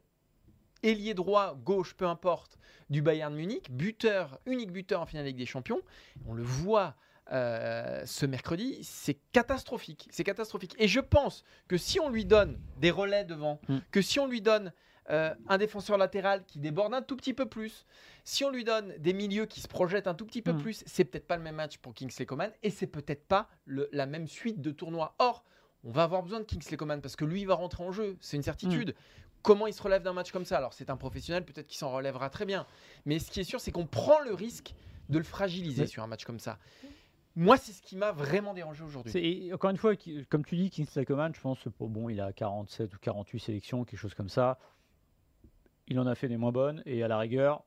ailier 0.81 1.13
droit, 1.13 1.55
gauche, 1.55 1.93
peu 1.93 2.07
importe, 2.07 2.57
du 2.89 3.01
Bayern 3.03 3.33
Munich, 3.35 3.71
buteur, 3.71 4.39
unique 4.47 4.71
buteur 4.71 5.01
en 5.01 5.05
finale 5.05 5.25
Ligue 5.25 5.37
des 5.37 5.45
Champions. 5.45 5.81
On 6.27 6.33
le 6.33 6.41
voit 6.43 6.95
euh, 7.31 8.03
ce 8.05 8.25
mercredi, 8.25 8.79
c'est 8.83 9.17
catastrophique. 9.31 10.07
C'est 10.11 10.23
catastrophique. 10.23 10.75
Et 10.79 10.87
je 10.87 10.99
pense 10.99 11.43
que 11.67 11.77
si 11.77 11.99
on 11.99 12.09
lui 12.09 12.25
donne 12.25 12.59
des 12.77 12.91
relais 12.91 13.23
devant, 13.25 13.59
Mm. 13.67 13.77
que 13.91 14.01
si 14.01 14.19
on 14.19 14.27
lui 14.27 14.41
donne 14.41 14.73
euh, 15.11 15.33
un 15.47 15.57
défenseur 15.57 15.97
latéral 15.97 16.43
qui 16.45 16.59
déborde 16.59 16.93
un 16.93 17.01
tout 17.01 17.15
petit 17.15 17.33
peu 17.33 17.45
plus, 17.47 17.85
si 18.23 18.43
on 18.43 18.49
lui 18.49 18.63
donne 18.63 18.93
des 18.97 19.13
milieux 19.13 19.45
qui 19.45 19.61
se 19.61 19.67
projettent 19.67 20.07
un 20.07 20.15
tout 20.15 20.25
petit 20.25 20.41
peu 20.41 20.53
Mm. 20.53 20.61
plus, 20.61 20.83
c'est 20.87 21.05
peut-être 21.05 21.27
pas 21.27 21.37
le 21.37 21.43
même 21.43 21.55
match 21.55 21.77
pour 21.77 21.93
Kingsley 21.93 22.25
Coman 22.25 22.51
et 22.63 22.69
c'est 22.71 22.87
peut-être 22.87 23.25
pas 23.27 23.47
le- 23.65 23.87
la 23.91 24.05
même 24.07 24.27
suite 24.27 24.61
de 24.61 24.71
tournois. 24.71 25.13
Or, 25.19 25.43
on 25.83 25.91
va 25.91 26.03
avoir 26.03 26.23
besoin 26.23 26.39
de 26.39 26.45
Kingsley 26.45 26.77
Coman 26.77 27.01
parce 27.01 27.15
que 27.15 27.25
lui, 27.25 27.41
il 27.41 27.45
va 27.47 27.53
rentrer 27.55 27.83
en 27.83 27.91
jeu, 27.91 28.17
c'est 28.19 28.37
une 28.37 28.43
certitude. 28.43 28.95
Comment 29.43 29.67
il 29.67 29.73
se 29.73 29.83
relève 29.83 30.01
d'un 30.01 30.13
match 30.13 30.31
comme 30.31 30.45
ça? 30.45 30.57
Alors, 30.57 30.73
c'est 30.73 30.89
un 30.89 30.97
professionnel, 30.97 31.45
peut-être 31.45 31.67
qu'il 31.67 31.77
s'en 31.77 31.91
relèvera 31.91 32.31
très 32.31 32.45
bien. 32.45 32.65
Mais 33.05 33.19
ce 33.19 33.29
qui 33.29 33.39
est 33.41 33.43
sûr, 33.43 33.59
c'est 33.61 33.71
qu'on 33.71 33.85
prend 33.85 34.19
le 34.21 34.33
risque 34.33 34.73
de 35.09 35.19
le 35.19 35.23
fragiliser 35.23 35.83
Oui. 35.83 35.87
sur 35.87 36.01
un 36.01 36.07
match 36.07 36.25
comme 36.25 36.39
ça. 36.39 36.57
Moi, 37.35 37.57
c'est 37.57 37.73
ce 37.73 37.81
qui 37.81 37.95
m'a 37.97 38.11
vraiment 38.13 38.53
dérangé 38.55 38.83
aujourd'hui. 38.83 39.51
Encore 39.53 39.69
une 39.69 39.77
fois, 39.77 39.93
comme 40.29 40.45
tu 40.45 40.55
dis, 40.55 40.69
Kingsley 40.71 41.05
Coman, 41.05 41.35
je 41.35 41.41
pense, 41.41 41.59
bon, 41.79 42.09
il 42.09 42.21
a 42.21 42.31
47 42.33 42.93
ou 42.95 42.97
48 42.97 43.39
sélections, 43.39 43.83
quelque 43.83 43.99
chose 43.99 44.13
comme 44.15 44.29
ça. 44.29 44.57
Il 45.87 45.99
en 45.99 46.07
a 46.07 46.15
fait 46.15 46.27
des 46.27 46.37
moins 46.37 46.51
bonnes 46.51 46.81
et 46.85 47.03
à 47.03 47.07
la 47.07 47.17
rigueur, 47.17 47.63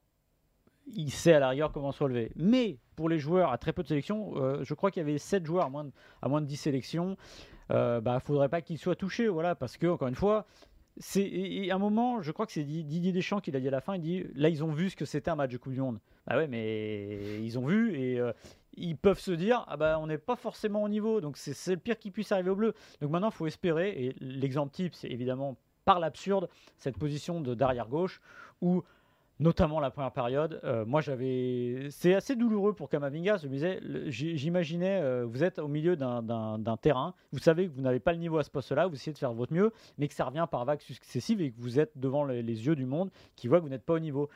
il 0.86 1.10
sait 1.10 1.32
à 1.34 1.38
la 1.38 1.50
rigueur 1.50 1.72
comment 1.72 1.92
se 1.92 2.02
relever. 2.02 2.32
Mais 2.36 2.78
pour 2.96 3.08
les 3.08 3.18
joueurs 3.18 3.52
à 3.52 3.58
très 3.58 3.72
peu 3.72 3.82
de 3.82 3.88
sélections, 3.88 4.32
euh, 4.36 4.64
je 4.64 4.74
crois 4.74 4.90
qu'il 4.90 5.00
y 5.02 5.06
avait 5.08 5.18
7 5.18 5.46
joueurs 5.46 5.66
à 5.66 5.68
moins 5.70 5.84
de, 5.84 5.92
à 6.22 6.28
moins 6.28 6.40
de 6.40 6.46
10 6.46 6.56
sélections. 6.56 7.16
Il 7.70 8.00
bah, 8.02 8.18
faudrait 8.18 8.48
pas 8.48 8.62
qu'ils 8.62 8.78
soient 8.78 8.96
touchés, 8.96 9.28
voilà, 9.28 9.54
parce 9.54 9.76
que 9.76 9.86
encore 9.86 10.08
une 10.08 10.14
fois, 10.14 10.46
c'est 10.96 11.70
à 11.70 11.74
un 11.74 11.78
moment, 11.78 12.22
je 12.22 12.32
crois 12.32 12.46
que 12.46 12.52
c'est 12.52 12.64
Di- 12.64 12.84
Didier 12.84 13.12
Deschamps 13.12 13.40
qui 13.40 13.50
l'a 13.50 13.60
dit 13.60 13.68
à 13.68 13.70
la 13.70 13.80
fin. 13.80 13.94
Il 13.94 14.00
dit 14.00 14.24
là, 14.34 14.48
ils 14.48 14.64
ont 14.64 14.72
vu 14.72 14.90
ce 14.90 14.96
que 14.96 15.04
c'était 15.04 15.30
un 15.30 15.36
match 15.36 15.52
de 15.52 15.58
Coupe 15.58 15.72
du 15.72 15.80
Monde. 15.80 15.98
Bah 16.26 16.36
ouais, 16.36 16.48
mais 16.48 17.42
ils 17.42 17.58
ont 17.58 17.66
vu 17.66 17.94
et 17.96 18.18
euh, 18.18 18.32
ils 18.74 18.96
peuvent 18.96 19.18
se 19.20 19.30
dire 19.30 19.64
ah 19.68 19.76
bah 19.76 19.98
on 20.00 20.06
n'est 20.06 20.18
pas 20.18 20.36
forcément 20.36 20.82
au 20.82 20.88
niveau, 20.88 21.20
donc 21.20 21.36
c'est 21.36 21.70
le 21.70 21.78
pire 21.78 21.98
qui 21.98 22.10
puisse 22.10 22.32
arriver 22.32 22.50
au 22.50 22.56
bleu. 22.56 22.74
Donc 23.00 23.10
maintenant, 23.10 23.28
il 23.28 23.34
faut 23.34 23.46
espérer. 23.46 23.90
Et 23.90 24.14
l'exemple 24.20 24.72
type, 24.72 24.94
c'est 24.94 25.08
évidemment 25.08 25.56
par 25.88 26.00
l'absurde 26.00 26.50
cette 26.76 26.98
position 26.98 27.40
de 27.40 27.54
d'arrière 27.54 27.88
gauche 27.88 28.20
où 28.60 28.82
notamment 29.40 29.80
la 29.80 29.90
première 29.90 30.12
période. 30.12 30.60
euh, 30.64 30.84
moi, 30.84 31.00
j'avais. 31.00 31.88
C'est 31.90 32.14
assez 32.14 32.36
douloureux 32.36 32.74
pour 32.74 32.90
Kamavinga. 32.90 33.38
Je 33.38 33.46
me 33.46 33.52
disais, 33.52 33.80
j'imaginais, 34.10 35.00
euh, 35.00 35.24
vous 35.24 35.42
êtes 35.44 35.58
au 35.58 35.68
milieu 35.68 35.96
d'un- 35.96 36.76
terrain, 36.82 37.14
vous 37.32 37.38
savez 37.38 37.68
que 37.68 37.72
vous 37.72 37.80
n'avez 37.80 38.00
pas 38.00 38.12
le 38.12 38.18
niveau 38.18 38.36
à 38.36 38.42
ce 38.42 38.50
poste-là, 38.50 38.86
vous 38.86 38.96
essayez 38.96 39.14
de 39.14 39.18
faire 39.18 39.32
votre 39.32 39.54
mieux, 39.54 39.72
mais 39.96 40.08
que 40.08 40.14
ça 40.14 40.26
revient 40.26 40.46
par 40.50 40.66
vagues 40.66 40.82
successives 40.82 41.40
et 41.40 41.52
que 41.52 41.58
vous 41.58 41.78
êtes 41.80 41.96
devant 41.96 42.24
les, 42.26 42.42
yeux 42.66 42.76
du 42.76 42.84
monde 42.84 43.10
qui 43.34 43.48
voit 43.48 43.58
que 43.58 43.62
vous 43.62 43.70
n'êtes 43.70 43.86
pas 43.86 43.94
au 43.94 43.98
niveau. 44.00 44.28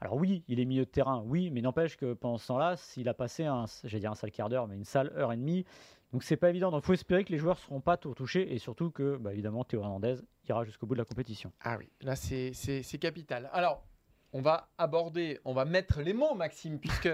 Alors 0.00 0.14
oui, 0.16 0.44
il 0.46 0.60
est 0.60 0.64
milieu 0.64 0.84
de 0.84 0.90
terrain, 0.90 1.24
oui, 1.26 1.50
mais 1.50 1.62
n'empêche 1.62 1.96
que 1.96 2.12
pendant 2.12 2.38
ce 2.38 2.46
temps-là, 2.46 2.76
s'il 2.76 3.08
a 3.08 3.14
passé 3.14 3.44
un, 3.44 3.64
j'allais 3.82 4.00
dire 4.00 4.12
un 4.12 4.14
sale 4.14 4.30
quart 4.30 4.48
d'heure, 4.48 4.68
mais 4.68 4.76
une 4.76 4.84
sale 4.84 5.12
heure 5.16 5.32
et 5.32 5.36
demie, 5.36 5.64
donc 6.12 6.22
c'est 6.22 6.36
pas 6.36 6.50
évident. 6.50 6.70
Donc 6.70 6.82
il 6.82 6.86
faut 6.86 6.92
espérer 6.92 7.24
que 7.24 7.32
les 7.32 7.38
joueurs 7.38 7.58
seront 7.58 7.80
pas 7.80 7.96
tout 7.96 8.14
touchés 8.14 8.52
et 8.52 8.58
surtout 8.58 8.90
que, 8.90 9.16
bah, 9.16 9.32
évidemment, 9.32 9.64
Théo 9.64 9.80
Hernandez 9.82 10.16
ira 10.48 10.64
jusqu'au 10.64 10.86
bout 10.86 10.94
de 10.94 10.98
la 11.00 11.04
compétition. 11.04 11.52
Ah 11.60 11.76
oui, 11.78 11.88
là 12.00 12.16
c'est 12.16 12.52
c'est- 12.52 12.82
c'est 12.82 12.98
capital. 12.98 13.48
Alors, 13.52 13.84
on 14.32 14.40
va 14.42 14.70
aborder, 14.78 15.40
on 15.44 15.52
va 15.54 15.64
mettre 15.64 16.00
les 16.02 16.12
mots, 16.14 16.34
Maxime, 16.34 16.78
puisque 16.78 17.08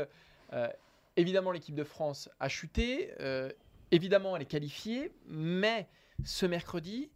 euh, 0.52 0.69
évidemment 1.17 1.50
l'équipe 1.52 1.75
de 1.75 1.85
France 1.85 2.28
a 2.40 2.49
chuté, 2.49 3.12
euh, 3.21 3.50
évidemment 3.90 4.37
elle 4.37 4.43
est 4.43 4.47
qualifiée, 4.47 5.12
mais 5.26 5.88
ce 6.25 6.47
mercredi, 6.47 7.11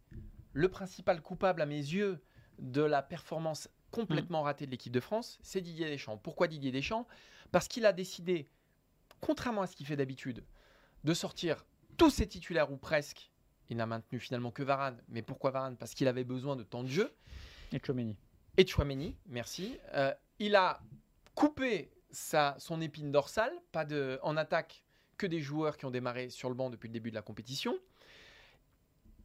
le 0.53 0.69
principal 0.69 1.21
coupable 1.21 1.61
à 1.61 1.65
mes 1.65 1.75
yeux 1.77 2.21
de 2.59 2.81
la 2.83 3.01
performance 3.01 3.69
complètement 3.91 4.41
ratée 4.43 4.65
de 4.65 4.71
l'équipe 4.71 4.91
de 4.93 4.99
France, 4.99 5.39
c'est 5.41 5.61
Didier 5.61 5.87
Deschamps. 5.89 6.17
Pourquoi 6.17 6.47
Didier 6.47 6.71
Deschamps? 6.71 7.07
Parce 7.51 7.67
qu'il 7.67 7.85
a 7.85 7.93
décidé, 7.93 8.47
contrairement 9.21 9.61
à 9.61 9.67
ce 9.67 9.75
qu'il 9.75 9.85
fait 9.85 9.95
d'habitude, 9.95 10.43
de 11.03 11.13
sortir 11.13 11.65
tous 11.97 12.09
ses 12.09 12.27
titulaires 12.27 12.71
ou 12.71 12.77
presque. 12.77 13.29
Il 13.69 13.77
n'a 13.77 13.85
maintenu 13.85 14.19
finalement 14.19 14.51
que 14.51 14.63
Varane. 14.63 15.01
Mais 15.07 15.21
pourquoi 15.21 15.51
Varane? 15.51 15.77
Parce 15.77 15.93
qu'il 15.93 16.07
avait 16.07 16.23
besoin 16.23 16.55
de 16.55 16.63
temps 16.63 16.83
de 16.83 16.89
jeu 16.89 17.13
Et 17.71 17.79
Chouameni. 17.83 18.17
et 18.57 18.67
Chouameni, 18.67 19.15
merci. 19.27 19.77
Euh, 19.93 20.13
il 20.39 20.55
a 20.55 20.81
coupé 21.35 21.91
sa, 22.11 22.55
son 22.59 22.81
épine 22.81 23.11
dorsale, 23.11 23.53
pas 23.71 23.85
de, 23.85 24.19
en 24.21 24.37
attaque 24.37 24.83
que 25.17 25.25
des 25.27 25.39
joueurs 25.39 25.77
qui 25.77 25.85
ont 25.85 25.91
démarré 25.91 26.29
sur 26.29 26.49
le 26.49 26.55
banc 26.55 26.69
depuis 26.69 26.87
le 26.87 26.93
début 26.93 27.09
de 27.09 27.15
la 27.15 27.21
compétition. 27.21 27.77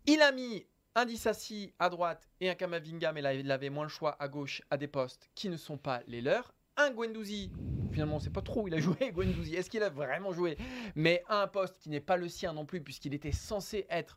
Il 0.06 0.22
a 0.22 0.32
mis 0.32 0.66
un 0.94 1.04
Dissassi 1.04 1.74
à 1.78 1.90
droite 1.90 2.28
et 2.40 2.48
un 2.50 2.54
Kamavinga, 2.54 3.12
mais 3.12 3.20
là 3.22 3.34
il 3.34 3.50
avait 3.50 3.70
moins 3.70 3.84
le 3.84 3.90
choix 3.90 4.16
à 4.20 4.28
gauche 4.28 4.62
à 4.70 4.76
des 4.76 4.88
postes 4.88 5.28
qui 5.34 5.48
ne 5.48 5.56
sont 5.56 5.76
pas 5.78 6.02
les 6.06 6.20
leurs. 6.22 6.54
Un 6.78 6.92
Guendouzi, 6.92 7.50
finalement 7.90 8.14
on 8.14 8.18
ne 8.18 8.22
sait 8.22 8.30
pas 8.30 8.40
trop 8.40 8.62
où 8.62 8.68
il 8.68 8.74
a 8.74 8.78
joué 8.80 9.12
Guendouzi, 9.12 9.56
est-ce 9.56 9.68
qu'il 9.68 9.82
a 9.82 9.90
vraiment 9.90 10.32
joué? 10.32 10.56
Mais 10.94 11.24
un 11.28 11.46
poste 11.48 11.78
qui 11.80 11.90
n'est 11.90 12.00
pas 12.00 12.16
le 12.16 12.28
sien 12.28 12.52
non 12.52 12.64
plus 12.64 12.80
puisqu'il 12.80 13.14
était 13.14 13.32
censé 13.32 13.84
être 13.90 14.16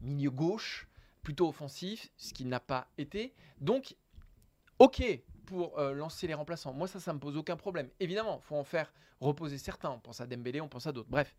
milieu 0.00 0.30
gauche, 0.30 0.88
plutôt 1.22 1.48
offensif, 1.48 2.10
ce 2.16 2.34
qu'il 2.34 2.48
n'a 2.48 2.60
pas 2.60 2.88
été. 2.98 3.32
Donc 3.60 3.96
ok 4.80 5.22
pour 5.46 5.78
euh, 5.78 5.94
lancer 5.94 6.26
les 6.26 6.34
remplaçants. 6.34 6.72
Moi, 6.72 6.88
ça, 6.88 6.98
ça 6.98 7.12
me 7.14 7.20
pose 7.20 7.36
aucun 7.36 7.56
problème. 7.56 7.88
Évidemment, 8.00 8.40
faut 8.40 8.56
en 8.56 8.64
faire 8.64 8.92
reposer 9.20 9.58
certains. 9.58 9.90
On 9.90 10.00
pense 10.00 10.20
à 10.20 10.26
Dembélé, 10.26 10.60
on 10.60 10.68
pense 10.68 10.88
à 10.88 10.92
d'autres. 10.92 11.08
Bref. 11.08 11.36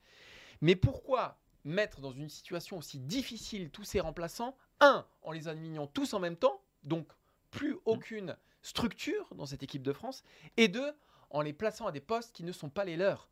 Mais 0.62 0.78
pourquoi 0.78 1.38
mettre 1.66 2.00
dans 2.00 2.14
une 2.14 2.30
situation 2.30 2.78
aussi 2.78 3.00
difficile 3.00 3.70
tous 3.70 3.84
ces 3.84 4.00
remplaçants? 4.00 4.56
Un, 4.80 5.06
en 5.22 5.34
les 5.34 5.50
alignant 5.50 5.88
tous 5.88 6.14
en 6.14 6.20
même 6.20 6.38
temps, 6.38 6.62
donc 6.84 7.08
plus 7.52 7.76
aucune 7.86 8.38
structure 8.68 9.28
dans 9.36 9.46
cette 9.46 9.64
équipe 9.64 9.84
de 9.84 9.94
France. 9.94 10.24
Et 10.58 10.68
deux, 10.68 10.92
en 11.30 11.42
les 11.42 11.54
plaçant 11.54 11.88
à 11.88 11.92
des 11.92 12.02
postes 12.02 12.34
qui 12.36 12.44
ne 12.44 12.52
sont 12.52 12.70
pas 12.70 12.86
les 12.86 12.98
leurs. 12.98 13.30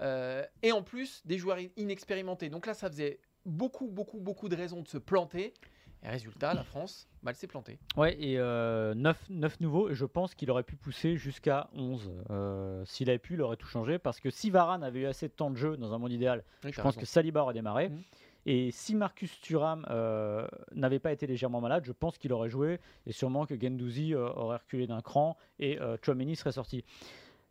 Euh, 0.00 0.44
et 0.62 0.72
en 0.72 0.82
plus, 0.82 1.22
des 1.24 1.38
joueurs 1.38 1.58
inexpérimentés. 1.76 2.48
Donc 2.50 2.66
là, 2.66 2.74
ça 2.74 2.88
faisait 2.88 3.18
beaucoup, 3.44 3.88
beaucoup, 3.88 4.20
beaucoup 4.20 4.48
de 4.48 4.56
raisons 4.56 4.82
de 4.82 4.88
se 4.88 4.98
planter. 4.98 5.54
Et 6.02 6.08
résultat, 6.08 6.52
la 6.54 6.62
France, 6.62 7.08
elle 7.26 7.34
s'est 7.34 7.46
plantée. 7.46 7.78
Ouais, 7.96 8.14
et 8.22 8.36
9, 8.38 9.60
nouveaux, 9.60 9.88
et 9.88 9.94
je 9.94 10.04
pense 10.04 10.34
qu'il 10.34 10.50
aurait 10.50 10.62
pu 10.62 10.76
pousser 10.76 11.16
jusqu'à 11.16 11.68
11. 11.72 12.12
Euh, 12.30 12.84
S'il 12.84 13.08
avait 13.08 13.18
pu, 13.18 13.34
il 13.34 13.42
aurait 13.42 13.56
tout 13.56 13.66
changé, 13.66 13.98
parce 13.98 14.20
que 14.20 14.30
si 14.30 14.50
Varane 14.50 14.84
avait 14.84 15.00
eu 15.00 15.06
assez 15.06 15.26
de 15.26 15.32
temps 15.32 15.50
de 15.50 15.56
jeu 15.56 15.76
dans 15.76 15.92
un 15.94 15.98
monde 15.98 16.12
idéal, 16.12 16.44
Oui, 16.64 16.70
je 16.72 16.76
pense 16.80 16.94
raison. 16.94 17.00
que 17.00 17.06
Saliba 17.06 17.42
aurait 17.42 17.54
démarré. 17.54 17.88
Mhm. 17.88 18.02
Et 18.46 18.70
si 18.70 18.94
Marcus 18.94 19.40
Thuram 19.40 19.84
euh, 19.90 20.46
n'avait 20.72 21.00
pas 21.00 21.12
été 21.12 21.26
légèrement 21.26 21.60
malade, 21.60 21.84
je 21.84 21.92
pense 21.92 22.16
qu'il 22.16 22.32
aurait 22.32 22.48
joué, 22.48 22.78
et 23.04 23.12
sûrement 23.12 23.44
que 23.44 23.60
Gendouzi 23.60 24.14
euh, 24.14 24.28
aurait 24.30 24.58
reculé 24.58 24.86
d'un 24.86 25.00
cran, 25.02 25.36
et 25.58 25.80
euh, 25.80 25.96
serait 26.34 26.52
sorti. 26.52 26.84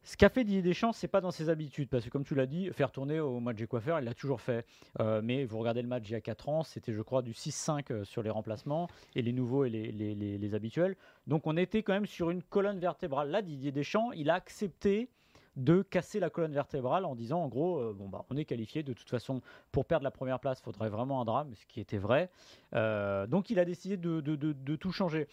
Ce 0.04 0.16
qu'a 0.18 0.30
fait 0.30 0.44
Didier 0.44 0.62
Deschamps, 0.62 0.94
c'est 0.94 1.08
pas 1.08 1.20
dans 1.20 1.32
ses 1.32 1.50
habitudes, 1.50 1.90
parce 1.90 2.06
que 2.06 2.10
comme 2.12 2.24
tu 2.24 2.36
l'as 2.36 2.46
dit, 2.46 2.70
faire 2.72 2.92
tourner 2.92 3.20
au 3.20 3.40
match 3.40 3.58
des 3.58 3.66
coiffeurs, 3.68 4.00
il 4.00 4.06
l'a 4.06 4.14
toujours 4.14 4.40
fait. 4.40 4.64
Euh, 5.00 5.20
mais 5.24 5.46
vous 5.46 5.58
regardez 5.58 5.82
le 5.82 5.88
match 5.88 6.04
il 6.08 6.12
y 6.14 6.16
a 6.16 6.22
4 6.22 6.48
ans, 6.48 6.64
c'était 6.64 6.94
je 6.94 7.02
crois 7.02 7.24
du 7.24 7.34
6-5 7.34 7.92
euh, 7.92 8.04
sur 8.06 8.22
les 8.22 8.30
remplacements, 8.30 8.88
et 9.16 9.22
les 9.22 9.34
nouveaux 9.34 9.66
et 9.66 9.70
les- 9.70 9.92
les 10.38 10.56
habituels. 10.56 10.96
Donc 11.28 11.48
on 11.48 11.58
était 11.58 11.82
quand 11.84 11.94
même 11.94 12.06
sur 12.06 12.30
une 12.30 12.44
colonne 12.44 12.80
vertébrale. 12.80 13.32
Là, 13.32 13.42
Didier 13.42 13.72
Deschamps, 13.72 14.12
il 14.12 14.30
a 14.30 14.36
accepté 14.36 15.10
de 15.56 15.82
casser 15.82 16.20
la 16.20 16.30
colonne 16.30 16.54
vertébrale 16.54 17.06
en 17.06 17.16
disant 17.16 17.42
en 17.42 17.48
gros, 17.48 17.80
euh, 17.80 17.94
bon, 17.94 18.10
bah, 18.10 18.26
on 18.30 18.38
est 18.38 18.46
qualifié, 18.46 18.84
de 18.84 18.94
toute 18.94 19.10
façon, 19.10 19.42
pour 19.72 19.86
perdre 19.86 20.04
la 20.04 20.12
première 20.12 20.40
place, 20.40 20.62
faudrait 20.62 20.90
vraiment 20.90 21.22
un 21.22 21.26
drame, 21.26 21.54
ce 21.56 21.66
qui 21.66 21.80
était 21.80 21.98
vrai. 21.98 22.30
Euh, 22.74 23.28
donc 23.28 23.50
il 23.50 23.60
a 23.60 23.66
décidé 23.66 23.98
de 23.98 24.76
tout 24.76 24.92
changer 24.92 25.28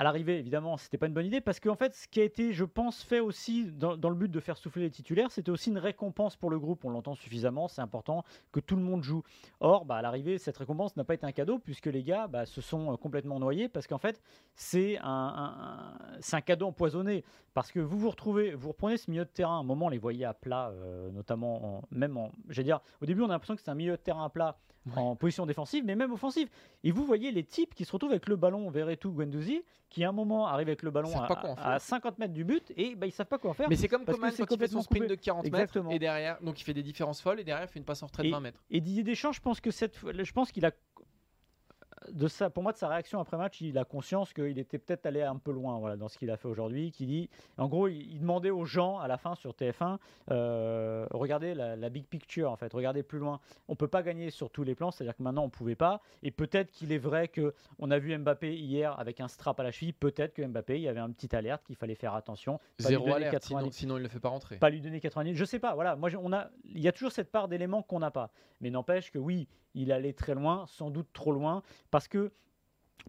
à 0.00 0.02
l'arrivée, 0.02 0.38
évidemment, 0.38 0.78
c'était 0.78 0.96
pas 0.96 1.08
une 1.08 1.12
bonne 1.12 1.26
idée 1.26 1.42
parce 1.42 1.60
qu'en 1.60 1.74
fait, 1.74 1.94
ce 1.94 2.08
qui 2.08 2.22
a 2.22 2.24
été, 2.24 2.54
je 2.54 2.64
pense, 2.64 3.02
fait 3.02 3.20
aussi 3.20 3.66
dans, 3.66 4.08
le 4.08 4.14
but 4.14 4.30
de 4.30 4.40
faire 4.40 4.56
souffler 4.56 4.84
les 4.84 4.90
titulaires, 4.90 5.30
c'était 5.30 5.50
aussi 5.50 5.68
une 5.68 5.76
récompense 5.76 6.36
pour 6.36 6.48
le 6.48 6.58
groupe. 6.58 6.86
On 6.86 6.88
l'entend 6.88 7.14
suffisamment, 7.14 7.68
c'est 7.68 7.82
important 7.82 8.24
que 8.50 8.60
tout 8.60 8.76
le 8.76 8.82
monde 8.82 9.02
joue. 9.02 9.22
Or, 9.60 9.84
bah, 9.84 9.96
à 9.96 10.02
l'arrivée, 10.02 10.38
cette 10.38 10.56
récompense 10.56 10.96
n'a 10.96 11.04
pas 11.04 11.12
été 11.12 11.26
un 11.26 11.32
cadeau 11.32 11.58
puisque 11.58 11.84
les 11.84 12.02
gars 12.02 12.28
bah, 12.28 12.46
se 12.46 12.62
sont 12.62 12.94
euh, 12.94 12.96
complètement 12.96 13.38
noyés 13.38 13.68
parce 13.68 13.86
qu'en 13.86 13.98
fait, 13.98 14.22
c'est 14.54 14.96
un, 15.02 15.92
cadeau 16.46 16.68
empoisonné 16.68 17.22
parce 17.52 17.70
que 17.70 17.80
vous 17.80 17.98
vous 17.98 18.08
retrouvez, 18.08 18.54
vous 18.54 18.68
reprenez 18.68 18.96
ce 18.96 19.10
milieu 19.10 19.26
de 19.26 19.30
terrain. 19.30 19.58
À 19.58 19.60
un 19.60 19.64
moment, 19.64 19.86
on 19.86 19.90
les 19.90 19.98
voyait 19.98 20.24
à 20.24 20.32
plat, 20.32 20.70
euh, 20.70 21.10
notamment, 21.10 21.76
en- 21.76 21.82
même 21.90 22.16
en, 22.16 22.32
j'allais 22.48 22.64
dire, 22.64 22.80
au 23.02 23.04
début, 23.04 23.20
on 23.20 23.26
a 23.26 23.32
l'impression 23.32 23.54
que 23.54 23.60
c'est 23.60 23.70
un 23.70 23.74
milieu 23.74 23.92
de 23.92 23.96
terrain 23.96 24.24
à 24.24 24.30
plat 24.30 24.56
en 24.96 25.14
position 25.16 25.46
défensive, 25.46 25.84
mais 25.84 25.94
même 25.94 26.12
offensive. 26.12 26.48
Et 26.84 26.90
vous 26.90 27.04
voyez 27.04 27.30
les 27.32 27.44
types 27.44 27.74
qui 27.74 27.84
se 27.84 27.92
retrouvent 27.92 28.10
avec 28.12 28.28
le 28.28 28.36
ballon, 28.36 28.70
Verretou, 28.70 29.12
Guendouzi, 29.12 29.62
qui 29.88 30.04
à 30.04 30.08
un 30.08 30.12
moment 30.12 30.46
arrivent 30.46 30.68
avec 30.68 30.82
le 30.82 30.90
ballon 30.90 31.10
à, 31.20 31.26
pas 31.26 31.36
quoi 31.36 31.50
en 31.50 31.56
faire. 31.56 31.66
à 31.66 31.78
50 31.78 32.18
mètres 32.18 32.32
du 32.32 32.44
but 32.44 32.72
et 32.76 32.94
bah, 32.94 33.06
ils 33.06 33.12
savent 33.12 33.26
pas 33.26 33.38
quoi 33.38 33.50
en 33.50 33.54
faire. 33.54 33.68
Mais 33.68 33.76
c'est 33.76 33.88
comme 33.88 34.04
Coman 34.04 34.30
quand 34.36 34.46
il 34.50 34.58
fait 34.58 34.68
son 34.68 34.82
sprint 34.82 35.04
coupé. 35.04 35.16
de 35.16 35.20
40 35.20 35.46
Exactement. 35.46 35.84
mètres 35.84 35.96
et 35.96 35.98
derrière, 35.98 36.40
donc 36.42 36.60
il 36.60 36.64
fait 36.64 36.74
des 36.74 36.82
différences 36.82 37.20
folles 37.20 37.40
et 37.40 37.44
derrière 37.44 37.66
il 37.66 37.68
fait 37.72 37.78
une 37.80 37.84
passe 37.84 38.02
en 38.02 38.06
retrait 38.06 38.22
de 38.22 38.28
Et- 38.28 38.32
20 38.32 38.40
mètres. 38.40 38.62
Et 38.70 38.80
Didier 38.80 39.02
Deschamps, 39.02 39.32
je 39.32 39.40
pense 39.40 39.60
que 39.60 39.70
cette, 39.70 39.98
je 40.00 40.32
pense 40.32 40.52
qu'il 40.52 40.64
a 40.64 40.70
de 42.08 42.28
ça, 42.28 42.50
pour 42.50 42.62
moi, 42.62 42.72
de 42.72 42.78
sa 42.78 42.88
réaction 42.88 43.20
après 43.20 43.36
match, 43.36 43.60
il 43.60 43.76
a 43.78 43.84
conscience 43.84 44.32
qu'il 44.32 44.58
était 44.58 44.78
peut-être 44.78 45.06
allé 45.06 45.22
un 45.22 45.36
peu 45.36 45.52
loin, 45.52 45.78
voilà, 45.78 45.96
dans 45.96 46.08
ce 46.08 46.18
qu'il 46.18 46.30
a 46.30 46.36
fait 46.36 46.48
aujourd'hui. 46.48 46.90
Qui 46.92 47.06
dit, 47.06 47.30
en 47.58 47.68
gros, 47.68 47.88
il, 47.88 48.10
il 48.12 48.20
demandait 48.20 48.50
aux 48.50 48.64
gens 48.64 48.98
à 48.98 49.08
la 49.08 49.18
fin 49.18 49.34
sur 49.34 49.52
TF1, 49.52 49.98
euh, 50.30 51.06
regardez 51.10 51.54
la, 51.54 51.76
la 51.76 51.88
big 51.88 52.06
picture 52.06 52.50
en 52.50 52.56
fait, 52.56 52.72
regardez 52.72 53.02
plus 53.02 53.18
loin. 53.18 53.40
On 53.68 53.76
peut 53.76 53.88
pas 53.88 54.02
gagner 54.02 54.30
sur 54.30 54.50
tous 54.50 54.62
les 54.62 54.74
plans, 54.74 54.90
c'est-à-dire 54.90 55.16
que 55.16 55.22
maintenant 55.22 55.44
on 55.44 55.50
pouvait 55.50 55.74
pas. 55.76 56.00
Et 56.22 56.30
peut-être 56.30 56.70
qu'il 56.70 56.92
est 56.92 56.98
vrai 56.98 57.28
que 57.28 57.54
on 57.78 57.90
a 57.90 57.98
vu 57.98 58.16
Mbappé 58.16 58.54
hier 58.54 58.98
avec 58.98 59.20
un 59.20 59.28
strap 59.28 59.58
à 59.60 59.62
la 59.62 59.70
cheville. 59.70 59.92
Peut-être 59.92 60.34
que 60.34 60.42
Mbappé, 60.42 60.76
il 60.76 60.82
y 60.82 60.88
avait 60.88 61.00
un 61.00 61.10
petit 61.10 61.34
alerte 61.34 61.64
qu'il 61.64 61.76
fallait 61.76 61.94
faire 61.94 62.14
attention. 62.14 62.58
pas 62.58 62.88
Zéro 62.88 63.12
alerte, 63.12 63.32
90 63.32 63.60
sinon, 63.60 63.70
sinon 63.70 63.96
il 63.98 64.02
le 64.02 64.08
fait 64.08 64.20
pas 64.20 64.28
rentrer. 64.28 64.56
pas 64.56 64.70
lui 64.70 64.80
donner 64.80 65.00
90 65.00 65.34
je 65.34 65.44
sais 65.44 65.58
pas 65.58 65.74
voilà 65.74 65.96
moi 65.96 66.10
on 66.20 66.32
a 66.32 66.50
il 66.64 66.80
y 66.80 66.88
a 66.88 66.92
toujours 66.92 67.12
cette 67.12 67.30
part 67.30 67.48
d'éléments 67.48 67.82
qu'on 67.82 67.98
n'a 67.98 68.10
pas 68.10 68.30
mais 68.60 68.70
n'empêche 68.70 69.10
que 69.10 69.18
oui 69.18 69.48
il 69.74 69.92
allait 69.92 70.12
très 70.12 70.34
loin 70.34 70.64
sans 70.66 70.90
doute 70.90 71.08
trop 71.12 71.32
loin 71.32 71.62
parce 71.90 72.08
que 72.08 72.32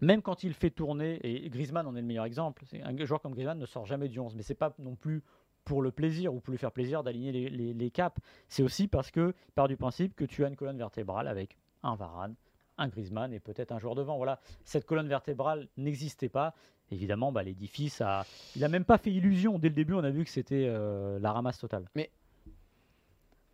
même 0.00 0.22
quand 0.22 0.42
il 0.42 0.54
fait 0.54 0.70
tourner 0.70 1.20
et 1.22 1.48
Griezmann 1.50 1.86
en 1.86 1.94
est 1.94 2.00
le 2.00 2.06
meilleur 2.06 2.24
exemple 2.24 2.64
un 2.82 3.04
joueur 3.04 3.20
comme 3.20 3.32
Griezmann 3.32 3.58
ne 3.58 3.66
sort 3.66 3.84
jamais 3.86 4.08
du 4.08 4.18
11 4.18 4.34
mais 4.36 4.42
c'est 4.42 4.54
pas 4.54 4.74
non 4.78 4.96
plus 4.96 5.22
pour 5.64 5.82
le 5.82 5.92
plaisir 5.92 6.34
ou 6.34 6.40
pour 6.40 6.50
lui 6.50 6.58
faire 6.58 6.72
plaisir 6.72 7.04
d'aligner 7.04 7.30
les, 7.30 7.72
les- 7.72 7.90
caps. 7.90 8.16
C'est 8.48 8.62
aussi 8.64 8.88
parce 8.88 9.10
que 9.12 9.32
part 9.54 9.68
du 9.68 9.76
principe 9.76 10.16
que 10.16 10.24
tu 10.24 10.44
as 10.44 10.48
une 10.48 10.56
colonne 10.56 10.78
vertébrale 10.78 11.28
avec 11.28 11.56
un 11.82 11.94
Varane 11.94 12.34
un 12.78 12.88
Griezmann 12.88 13.32
et 13.32 13.38
peut-être 13.38 13.70
un 13.70 13.78
joueur 13.78 13.94
devant. 13.94 14.16
Voilà 14.16 14.40
cette 14.64 14.86
colonne 14.86 15.08
vertébrale 15.08 15.68
n'existait 15.76 16.28
pas. 16.30 16.54
Évidemment 16.90 17.30
bah, 17.30 17.42
l'édifice 17.42 18.00
a 18.00 18.24
il 18.56 18.64
a 18.64 18.68
même 18.68 18.84
pas 18.84 18.98
fait 18.98 19.12
illusion. 19.12 19.58
Dès 19.58 19.68
le 19.68 19.74
début 19.74 19.92
on 19.94 20.02
a 20.02 20.10
vu 20.10 20.24
que 20.24 20.30
c'était 20.30 20.64
euh, 20.66 21.18
la 21.20 21.32
ramasse 21.32 21.58
totale. 21.58 21.84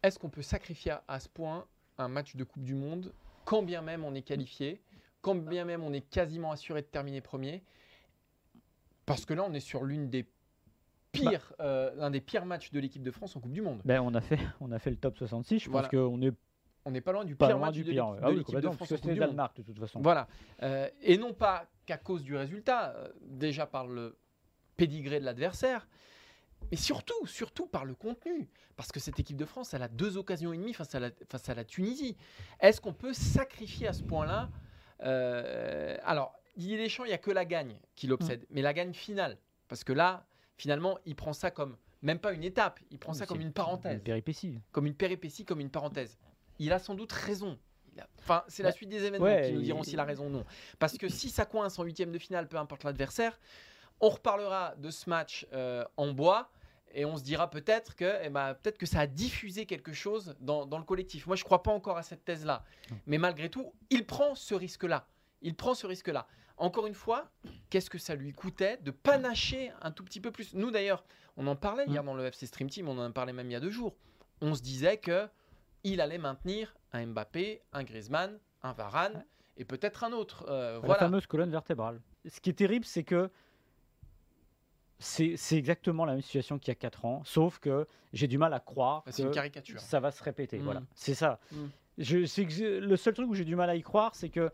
Est-ce 0.03 0.19
qu'on 0.19 0.31
peut 0.31 0.43
sacrifier 0.43 0.95
à 1.09 1.19
ce 1.21 1.29
point 1.29 1.67
un 1.99 2.09
match 2.09 2.37
de 2.37 2.45
Coupe 2.45 2.63
du 2.63 2.75
Monde 2.75 3.13
quand 3.45 3.63
bien 3.63 3.83
même 3.83 4.05
on 4.05 4.15
est 4.15 4.23
qualifié, 4.23 4.81
quand 5.21 5.35
bien 5.35 5.65
même 5.65 5.83
on 5.83 5.93
est 5.93 6.01
quasiment 6.09 6.53
assuré 6.53 6.83
de 6.83 6.87
terminer 6.87 7.21
premier 7.21 7.63
Parce 9.07 9.25
que 9.25 9.35
là 9.35 9.45
on 9.49 9.53
est 9.53 9.61
sur 9.61 9.85
l'une 9.85 10.09
des 10.11 10.27
pires, 11.13 11.53
euh, 11.61 11.95
l'un 11.97 12.11
des 12.11 12.21
pires 12.21 12.45
matchs 12.47 12.71
de 12.71 12.81
l'équipe 12.81 13.03
de 13.03 13.11
France 13.11 13.35
en 13.37 13.41
Coupe 13.41 13.53
du 13.53 13.63
Monde. 13.63 13.81
Ben, 13.85 14.01
on, 14.01 14.15
a 14.15 14.21
fait, 14.21 14.39
on 14.61 14.71
a 14.73 14.79
fait 14.79 14.91
le 14.91 14.97
top 14.97 15.17
66. 15.19 15.59
Je 15.61 15.71
Voilà. 15.71 15.89
pense 15.89 15.99
qu'on 15.99 16.21
est 16.23 16.33
On 16.85 16.91
n'est 16.91 17.01
pas 17.01 17.13
loin 17.13 17.25
du 17.25 17.35
pas 17.35 17.47
pire 17.49 17.57
loin 17.57 17.67
match 17.67 17.75
du 17.75 17.85
de 17.85 17.91
pire. 17.91 18.07
l'équipe 18.11 18.21
Ah 18.23 18.27
de, 18.27 18.33
oui, 18.33 18.39
l'équipe 18.39 18.55
de 18.61 18.71
France 18.71 18.89
c'était 18.89 19.01
du 19.03 19.15
le 19.15 19.21
Monde. 19.21 19.29
Danemark 19.31 19.57
de 19.57 19.63
toute 19.63 19.79
façon. 19.79 20.01
Voilà. 20.01 20.29
Euh, 20.63 20.89
et 21.03 21.17
non 21.19 21.33
pas 21.33 21.67
qu'à 21.87 21.97
cause 21.97 22.23
du 22.23 22.37
résultat, 22.37 22.91
euh, 22.97 23.09
déjà 23.23 23.67
par 23.67 23.87
le 23.87 24.17
pédigré 24.77 25.19
de 25.19 25.25
l'adversaire, 25.25 25.89
mais 26.71 26.77
surtout, 26.77 27.27
surtout 27.27 27.67
par 27.67 27.85
le 27.85 27.95
contenu. 27.95 28.49
Parce 28.77 28.93
que 28.93 29.01
cette 29.01 29.19
équipe 29.19 29.37
de 29.37 29.45
France, 29.45 29.75
elle 29.75 29.83
a 29.83 29.89
deux 29.89 30.19
occasions 30.19 30.53
et 30.53 30.59
demie 30.59 30.75
face 30.75 30.95
à 30.95 31.01
la, 31.01 31.11
face 31.31 31.49
à 31.49 31.55
la 31.55 31.65
Tunisie. 31.65 32.17
Est-ce 32.61 32.81
qu'on 32.81 32.93
peut 32.93 33.13
sacrifier 33.15 33.89
à 33.89 33.93
ce 33.93 34.03
point-là 34.05 34.51
Euh, 35.03 35.97
Alors, 36.05 36.35
Didier 36.57 36.77
Deschamps, 36.79 37.05
il 37.05 37.09
n'y 37.09 37.15
a 37.15 37.19
que 37.19 37.31
la 37.31 37.45
gagne 37.45 37.77
qui 37.95 38.07
l'obsède, 38.07 38.45
mais 38.51 38.63
la 38.63 38.73
gagne 38.73 38.93
finale. 38.95 39.39
Parce 39.69 39.85
que 39.85 39.93
là, 39.93 40.27
finalement, 40.57 40.99
il 41.07 41.15
prend 41.15 41.33
ça 41.33 41.51
comme, 41.51 41.77
même 42.03 42.19
pas 42.19 42.33
une 42.33 42.43
étape, 42.45 42.81
il 42.91 42.99
prend 42.99 43.13
ça 43.13 43.27
comme 43.27 43.41
une 43.41 43.53
parenthèse 43.53 43.95
Une 43.99 44.03
péripétie. 44.03 44.61
comme 44.73 44.87
une 44.87 44.95
péripétie, 44.95 45.45
comme 45.45 45.61
une 45.61 45.71
parenthèse. 45.71 46.19
Il 46.59 46.73
a 46.73 46.79
sans 46.79 46.95
doute 46.95 47.13
raison. 47.13 47.59
Il 47.95 48.01
a- 48.01 48.09
Enfin, 48.19 48.43
c'est 48.49 48.63
la 48.63 48.73
suite 48.73 48.89
des 48.89 49.05
événements 49.05 49.27
Ouais, 49.27 49.47
qui 49.49 49.53
nous 49.53 49.63
diront 49.63 49.83
s'il 49.83 50.01
a 50.01 50.05
raison 50.05 50.27
ou 50.27 50.31
non. 50.31 50.45
Parce 50.79 50.99
que 50.99 51.09
si 51.09 51.29
ça 51.31 51.45
coince 51.47 51.79
en 51.79 51.85
huitième 51.85 52.11
de 52.13 52.19
finale, 52.19 52.49
peu 52.49 52.57
importe 52.57 52.85
l'adversaire, 52.85 53.39
On 54.01 54.11
reparlera 54.11 54.77
de 54.77 54.91
ce 54.91 55.11
match 55.11 55.45
euh, 55.53 55.85
en 55.97 56.13
bois 56.13 56.53
et 56.95 57.05
on 57.05 57.17
se 57.17 57.23
dira 57.23 57.51
peut-être 57.51 57.95
que, 57.95 58.19
eh 58.23 58.29
ben, 58.31 58.55
peut-être 58.55 58.79
que 58.79 58.87
ça 58.87 59.01
a 59.01 59.07
diffusé 59.07 59.67
quelque 59.67 59.93
chose 59.93 60.35
dans, 60.41 60.67
dans 60.67 60.79
le 60.79 60.85
collectif. 60.85 61.27
Moi, 61.27 61.37
je 61.37 61.43
ne 61.43 61.45
crois 61.45 61.63
pas 61.63 61.71
encore 61.73 61.97
à 61.99 62.03
cette 62.03 62.25
thèse-là. 62.25 62.65
Mais 63.07 63.19
malgré 63.19 63.49
tout, 63.51 63.73
il 63.91 64.07
prend 64.07 64.35
ce 64.35 64.55
risque-là. 64.55 65.07
Il 65.43 65.55
prend 65.55 65.75
ce 65.75 65.87
risque-là. 65.87 66.27
Encore 66.57 66.87
une 66.87 66.95
fois, 66.95 67.31
qu'est-ce 67.71 67.89
que 67.91 67.99
ça 67.99 68.15
lui 68.17 68.33
coûtait 68.33 68.79
de 68.79 68.91
panacher 68.91 69.71
un 69.81 69.93
tout 69.93 70.03
petit 70.05 70.21
peu 70.21 70.33
plus? 70.33 70.55
Nous, 70.55 70.71
d'ailleurs, 70.71 71.05
on 71.37 71.47
en 71.47 71.55
parlait 71.55 71.87
hier 71.87 72.03
dans 72.03 72.15
le 72.15 72.25
FC 72.27 72.47
Stream 72.47 72.69
Team, 72.69 72.89
on 72.89 72.99
en 72.99 73.13
parlait 73.13 73.33
même 73.33 73.49
il 73.49 73.53
y 73.53 73.57
a 73.57 73.61
deux 73.61 73.71
jours. 73.71 73.95
On 74.41 74.55
se 74.55 74.63
disait 74.63 74.97
que 74.97 75.29
il 75.85 76.01
allait 76.01 76.19
maintenir 76.19 76.75
un 76.93 77.07
Mbappé, 77.07 77.63
un 77.73 77.85
Griezmann, 77.85 78.39
un 78.65 78.73
Varane 78.73 79.25
et 79.57 79.65
peut-être 79.65 80.03
un 80.03 80.13
autre. 80.13 80.47
Euh, 80.49 80.75
La 80.75 80.79
voilà. 80.81 80.99
fameuse 81.01 81.27
colonne 81.27 81.51
vertébrale. 81.51 82.01
Ce 82.29 82.41
qui 82.41 82.51
est 82.51 82.55
terrible, 82.55 82.85
c'est 82.85 83.05
que 83.05 83.31
c'est 84.99 85.37
exactement 85.53 86.05
la 86.05 86.13
même 86.13 86.23
situation 86.23 86.59
qu'il 86.59 86.69
y 86.69 86.73
a 86.73 86.75
4 86.75 87.05
ans, 87.05 87.23
sauf 87.25 87.59
que 87.59 87.87
j'ai 88.13 88.27
du 88.27 88.39
mal 88.39 88.53
à 88.53 88.61
croire 88.61 89.05
C'est 89.09 89.23
une 89.23 89.29
que 89.29 89.35
caricature. 89.35 89.81
ça 89.81 90.01
va 90.01 90.11
se 90.11 90.23
répéter. 90.23 90.59
Mm. 90.59 90.63
Voilà, 90.63 90.83
c'est 90.95 91.15
ça. 91.15 91.39
Mm. 91.53 91.57
Je, 91.99 92.43
que 92.43 92.79
le 92.81 92.97
seul 92.97 93.15
truc 93.15 93.29
où 93.29 93.35
j'ai 93.35 93.45
du 93.45 93.57
mal 93.57 93.71
à 93.71 93.77
y 93.77 93.83
croire, 93.83 94.15
c'est 94.15 94.29
que 94.29 94.51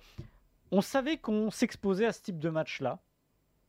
on 0.71 0.81
savait 0.81 1.19
qu'on 1.19 1.51
s'exposait 1.51 2.07
à 2.07 2.13
ce 2.13 2.21
type 2.23 2.39
de 2.39 2.51
match-là, 2.51 2.99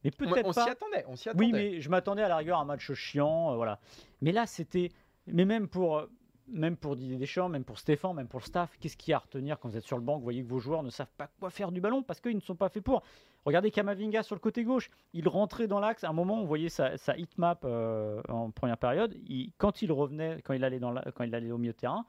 mais 0.04 0.12
On, 0.14 0.26
peut-être 0.26 0.46
on 0.48 0.54
s'y 0.54 0.60
pas. 0.60 0.72
attendait. 0.72 1.06
On 1.08 1.16
s'y 1.16 1.30
attendait. 1.30 1.46
Oui, 1.46 1.52
mais 1.52 1.82
je 1.82 1.90
m'attendais 1.90 2.24
à 2.24 2.28
la 2.28 2.38
rigueur 2.38 2.60
à 2.60 2.62
un 2.62 2.66
match 2.66 2.92
chiant, 2.94 3.52
euh, 3.52 3.56
voilà. 3.56 3.80
Mais 4.22 4.32
là, 4.32 4.46
c'était. 4.46 4.92
Mais 5.28 5.46
même 5.46 5.68
pour, 5.68 5.98
euh, 5.98 6.12
même 6.48 6.78
pour 6.78 6.96
Didier 6.96 7.18
Deschamps, 7.18 7.50
même 7.50 7.64
pour 7.64 7.80
Stéphane, 7.80 8.16
même 8.16 8.28
pour 8.28 8.40
le 8.40 8.46
staff, 8.46 8.78
qu'est-ce 8.80 8.98
qu'il 8.98 9.12
y 9.12 9.14
a 9.14 9.18
à 9.18 9.20
retenir 9.20 9.60
quand 9.60 9.70
vous 9.70 9.78
êtes 9.78 9.86
sur 9.86 9.98
le 9.98 10.04
banc, 10.04 10.18
vous 10.18 10.24
voyez 10.24 10.44
que 10.44 10.48
vos 10.48 10.60
joueurs 10.60 10.84
ne 10.84 10.90
savent 10.90 11.12
pas 11.18 11.28
quoi 11.40 11.50
faire 11.50 11.72
du 11.72 11.82
ballon 11.82 12.04
parce 12.04 12.22
qu'ils 12.22 12.36
ne 12.36 12.42
sont 12.42 12.56
pas 12.56 12.70
faits 12.70 12.84
pour. 12.84 13.04
Regardez 13.46 13.72
Kamavinga 13.72 14.24
sur 14.24 14.36
le 14.36 14.40
côté 14.40 14.64
gauche, 14.64 14.90
il 15.14 15.28
rentrait 15.28 15.68
dans 15.68 15.80
l'axe. 15.80 16.04
À 16.04 16.10
un 16.10 16.14
moment, 16.14 16.42
on 16.42 16.46
voyait 16.46 16.70
sa, 16.70 16.98
sa 16.98 17.18
hitmap 17.18 17.64
euh, 17.64 18.22
en 18.28 18.52
première 18.52 18.78
période. 18.78 19.16
Quand 19.58 19.82
il 19.82 19.92
revenait, 19.92 20.42
quand 20.44 20.54
il 20.54 20.64
allait 20.64 20.80
dans 20.80 20.94
quand 21.16 21.24
il 21.24 21.36
allait 21.36 21.52
au 21.52 21.58
milieu 21.58 21.74
de 21.74 21.78
terrain, 21.78 22.06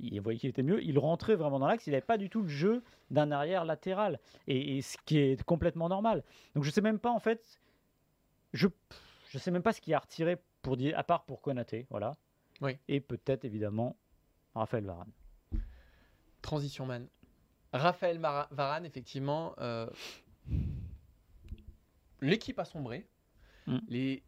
il 0.00 0.18
voyait 0.20 0.38
qu'il 0.38 0.48
était 0.48 0.62
mieux. 0.62 0.82
Il 0.82 0.98
rentrait 0.98 1.34
vraiment 1.34 1.58
dans 1.58 1.66
l'axe. 1.66 1.86
Il 1.86 1.90
n'avait 1.90 2.00
pas 2.00 2.18
du 2.18 2.30
tout 2.30 2.42
le 2.42 2.48
jeu 2.48 2.82
d'un 3.10 3.30
arrière 3.32 3.64
latéral, 3.64 4.18
et, 4.46 4.78
et 4.78 4.82
ce 4.82 4.96
qui 5.04 5.18
est 5.18 5.42
complètement 5.42 5.88
normal. 5.88 6.24
Donc 6.54 6.64
je 6.64 6.70
sais 6.70 6.80
même 6.80 6.98
pas 6.98 7.10
en 7.10 7.20
fait. 7.20 7.60
Je 8.52 8.68
je 9.28 9.38
sais 9.38 9.50
même 9.50 9.62
pas 9.62 9.72
ce 9.72 9.80
qu'il 9.80 9.90
y 9.90 9.94
a 9.94 9.98
à 9.98 10.00
retirer 10.00 10.38
pour 10.62 10.76
dire 10.76 10.98
à 10.98 11.04
part 11.04 11.24
pour 11.24 11.42
Konaté, 11.42 11.86
voilà. 11.90 12.14
Oui. 12.60 12.76
Et 12.88 13.00
peut-être 13.00 13.44
évidemment 13.44 13.96
Raphaël 14.54 14.84
Varane. 14.84 15.12
Transition 16.42 16.86
man. 16.86 17.06
Raphaël 17.72 18.18
Mara- 18.18 18.48
Varane, 18.50 18.86
effectivement, 18.86 19.54
euh, 19.58 19.86
l'équipe 22.20 22.58
a 22.58 22.64
sombré. 22.64 23.06
Mm. 23.66 23.78
Les 23.88 24.22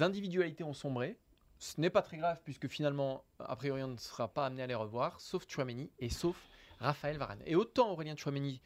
individualités 0.00 0.64
ont 0.64 0.72
sombré. 0.74 1.18
Ce 1.58 1.80
n'est 1.80 1.90
pas 1.90 2.02
très 2.02 2.16
grave 2.16 2.40
puisque 2.44 2.66
finalement, 2.68 3.24
a 3.38 3.54
priori, 3.54 3.82
on 3.82 3.88
ne 3.88 3.96
sera 3.96 4.28
pas 4.28 4.46
amené 4.46 4.62
à 4.62 4.66
les 4.66 4.74
revoir, 4.74 5.20
sauf 5.20 5.46
Chouameni 5.48 5.90
et 6.00 6.08
sauf 6.08 6.48
Raphaël 6.80 7.18
Varane. 7.18 7.40
Et 7.46 7.54
autant 7.54 7.92
Aurélien 7.92 8.16
Chouameni, 8.16 8.60